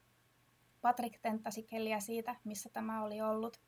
[0.80, 3.61] Patrick tenttasi Kellyä siitä, missä tämä oli ollut,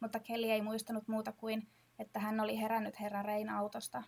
[0.00, 1.68] mutta Kelly ei muistanut muuta kuin,
[1.98, 4.02] että hän oli herännyt herra Rein autosta.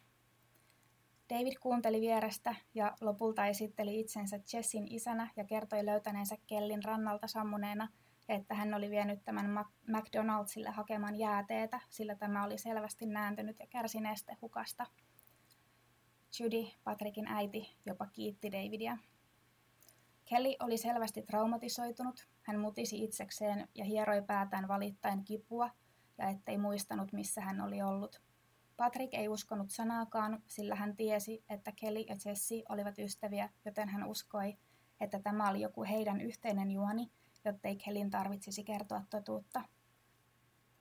[1.30, 7.88] David kuunteli vierestä ja lopulta esitteli itsensä Jessin isänä ja kertoi löytäneensä Kellin rannalta sammuneena–
[8.28, 14.00] että hän oli vienyt tämän McDonaldsille hakemaan jääteetä, sillä tämä oli selvästi nääntynyt ja kärsi
[14.00, 14.86] nestehukasta.
[16.40, 18.98] Judy, Patrickin äiti, jopa kiitti Davidia.
[20.24, 22.28] Kelly oli selvästi traumatisoitunut.
[22.42, 25.70] Hän mutisi itsekseen ja hieroi päätään valittain kipua
[26.18, 28.22] ja ettei muistanut, missä hän oli ollut.
[28.76, 34.04] Patrick ei uskonut sanaakaan, sillä hän tiesi, että Kelly ja Jesse olivat ystäviä, joten hän
[34.04, 34.56] uskoi,
[35.00, 37.10] että tämä oli joku heidän yhteinen juoni–
[37.44, 39.62] jottei Kelin tarvitsisi kertoa totuutta.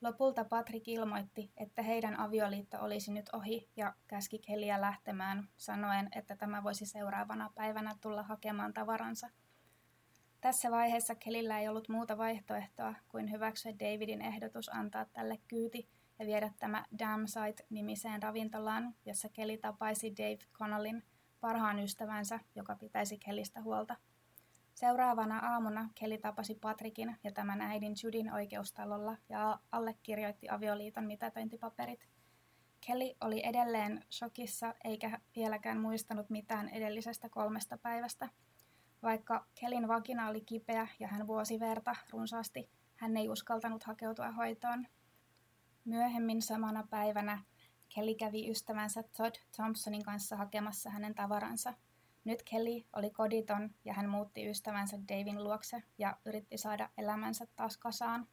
[0.02, 6.36] Lopulta Patrick ilmoitti, että heidän avioliitto olisi nyt ohi ja käski Keliä lähtemään, sanoen, että
[6.36, 9.30] tämä voisi seuraavana päivänä tulla hakemaan tavaransa.
[10.44, 15.90] Tässä vaiheessa Kelillä ei ollut muuta vaihtoehtoa kuin hyväksyä Davidin ehdotus antaa tälle kyyti
[16.20, 21.04] ja viedä tämä Damn Sight-nimiseen ravintolaan, jossa Kelly tapaisi Dave Connellin,
[21.42, 23.96] parhaan ystävänsä, joka pitäisi Kelistä huolta–
[24.74, 32.08] Seuraavana aamuna Kelly tapasi Patrikin ja tämän äidin Judin oikeustalolla ja allekirjoitti avioliiton mitätöintipaperit.
[32.88, 38.30] Kelly oli edelleen shokissa eikä vieläkään muistanut mitään edellisestä kolmesta päivästä.
[39.04, 44.88] Vaikka Kelin vakina oli kipeä ja hän vuosi verta runsaasti, hän ei uskaltanut hakeutua hoitoon.
[45.86, 47.44] Myöhemmin samana päivänä
[47.96, 51.74] Kelly kävi ystävänsä Todd Thompsonin kanssa hakemassa hänen tavaransa–
[52.26, 57.78] nyt Kelly oli koditon ja hän muutti ystävänsä Davin luokse ja yritti saada elämänsä taas
[57.78, 58.28] kasaan.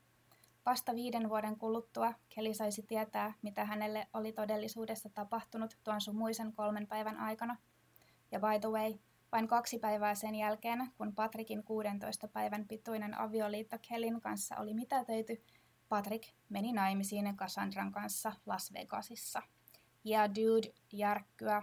[0.67, 6.87] Vasta viiden vuoden kuluttua Kelly saisi tietää, mitä hänelle oli todellisuudessa tapahtunut tuon sumuisen kolmen
[6.87, 7.57] päivän aikana.
[8.33, 8.95] Ja by the way,
[9.33, 15.45] vain kaksi päivää sen jälkeen, kun Patrickin 16 päivän pituinen avioliitto Kellin kanssa oli mitätöity,
[15.89, 19.43] Patrick meni naimisiin Cassandran kanssa Las Vegasissa.
[20.07, 21.63] Yeah dude, järkkyä.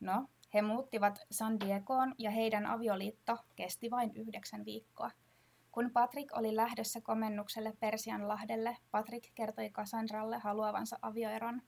[0.00, 5.10] No, he muuttivat San Diegoon ja heidän avioliitto kesti vain yhdeksän viikkoa.
[5.72, 11.62] Kun Patrick oli lähdössä komennukselle Persianlahdelle, Patrick kertoi Cassandralle haluavansa avioeron.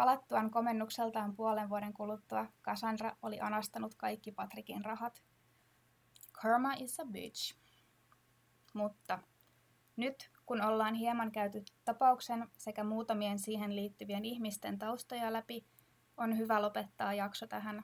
[0.00, 5.22] Palattuaan komennukseltaan puolen vuoden kuluttua, Cassandra oli anastanut kaikki Patrickin rahat.
[6.32, 7.56] Karma is a bitch.
[8.74, 9.18] Mutta
[9.96, 15.66] nyt, kun ollaan hieman käyty tapauksen sekä muutamien siihen liittyvien ihmisten taustoja läpi,
[16.16, 17.82] on hyvä lopettaa jakso tähän.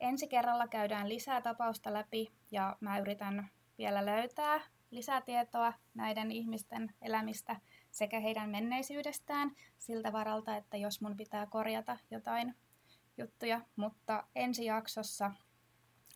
[0.00, 7.60] Ensi kerralla käydään lisää tapausta läpi ja mä yritän vielä löytää lisätietoa näiden ihmisten elämistä
[7.96, 12.54] sekä heidän menneisyydestään siltä varalta, että jos mun pitää korjata jotain
[13.18, 15.32] juttuja, mutta ensi jaksossa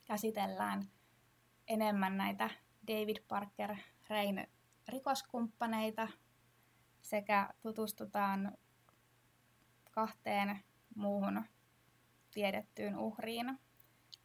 [0.05, 0.91] käsitellään
[1.68, 2.51] enemmän näitä
[2.89, 3.76] David Parker
[4.09, 4.47] Rein
[4.89, 6.09] rikoskumppaneita
[7.03, 8.59] sekä tutustutaan
[9.91, 10.59] kahteen
[10.95, 11.45] muuhun
[12.31, 13.59] tiedettyyn uhriin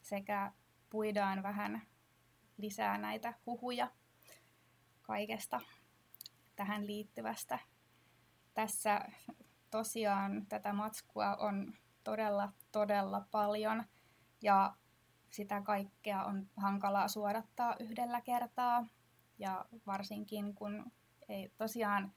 [0.01, 0.51] sekä
[0.89, 1.81] puidaan vähän
[2.57, 3.91] lisää näitä huhuja
[5.01, 5.61] kaikesta
[6.55, 7.59] tähän liittyvästä.
[8.53, 9.01] Tässä
[9.71, 13.83] tosiaan tätä matskua on todella, todella paljon
[14.41, 14.75] ja
[15.29, 18.85] sitä kaikkea on hankalaa suodattaa yhdellä kertaa.
[19.39, 20.91] Ja varsinkin kun
[21.29, 22.13] ei tosiaan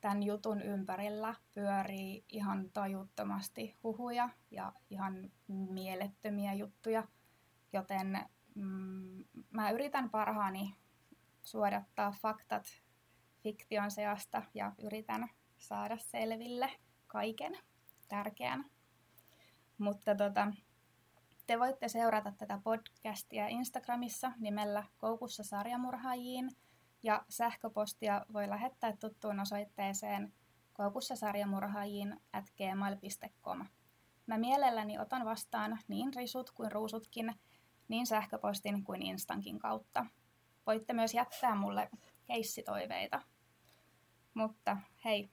[0.00, 7.08] tämän jutun ympärillä pyörii ihan tajuttomasti huhuja ja ihan mielettömiä juttuja,
[7.72, 8.18] joten
[8.54, 10.76] mm, mä yritän parhaani
[11.42, 12.83] suodattaa faktat
[13.44, 15.28] fiktion seasta ja yritän
[15.58, 16.70] saada selville
[17.06, 17.58] kaiken
[18.08, 18.64] tärkeän.
[19.78, 20.52] Mutta tota,
[21.46, 26.50] te voitte seurata tätä podcastia Instagramissa nimellä Koukussa sarjamurhaajiin–
[27.04, 30.32] ja sähköpostia voi lähettää tuttuun osoitteeseen
[30.72, 33.66] koukussasarjamurhaajiin at gmail.com.
[34.26, 37.34] Mä mielelläni otan vastaan niin risut kuin ruusutkin,
[37.88, 40.06] niin sähköpostin kuin Instankin kautta.
[40.66, 41.90] Voitte myös jättää mulle
[42.26, 43.22] keissitoiveita.
[44.34, 45.30] Mutta hei,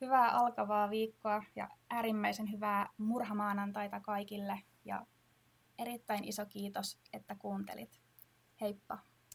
[0.00, 5.06] hyvää alkavaa viikkoa ja äärimmäisen hyvää murhamaanantaita kaikille ja
[5.78, 8.00] erittäin iso kiitos, että kuuntelit.
[8.60, 9.11] Heippa!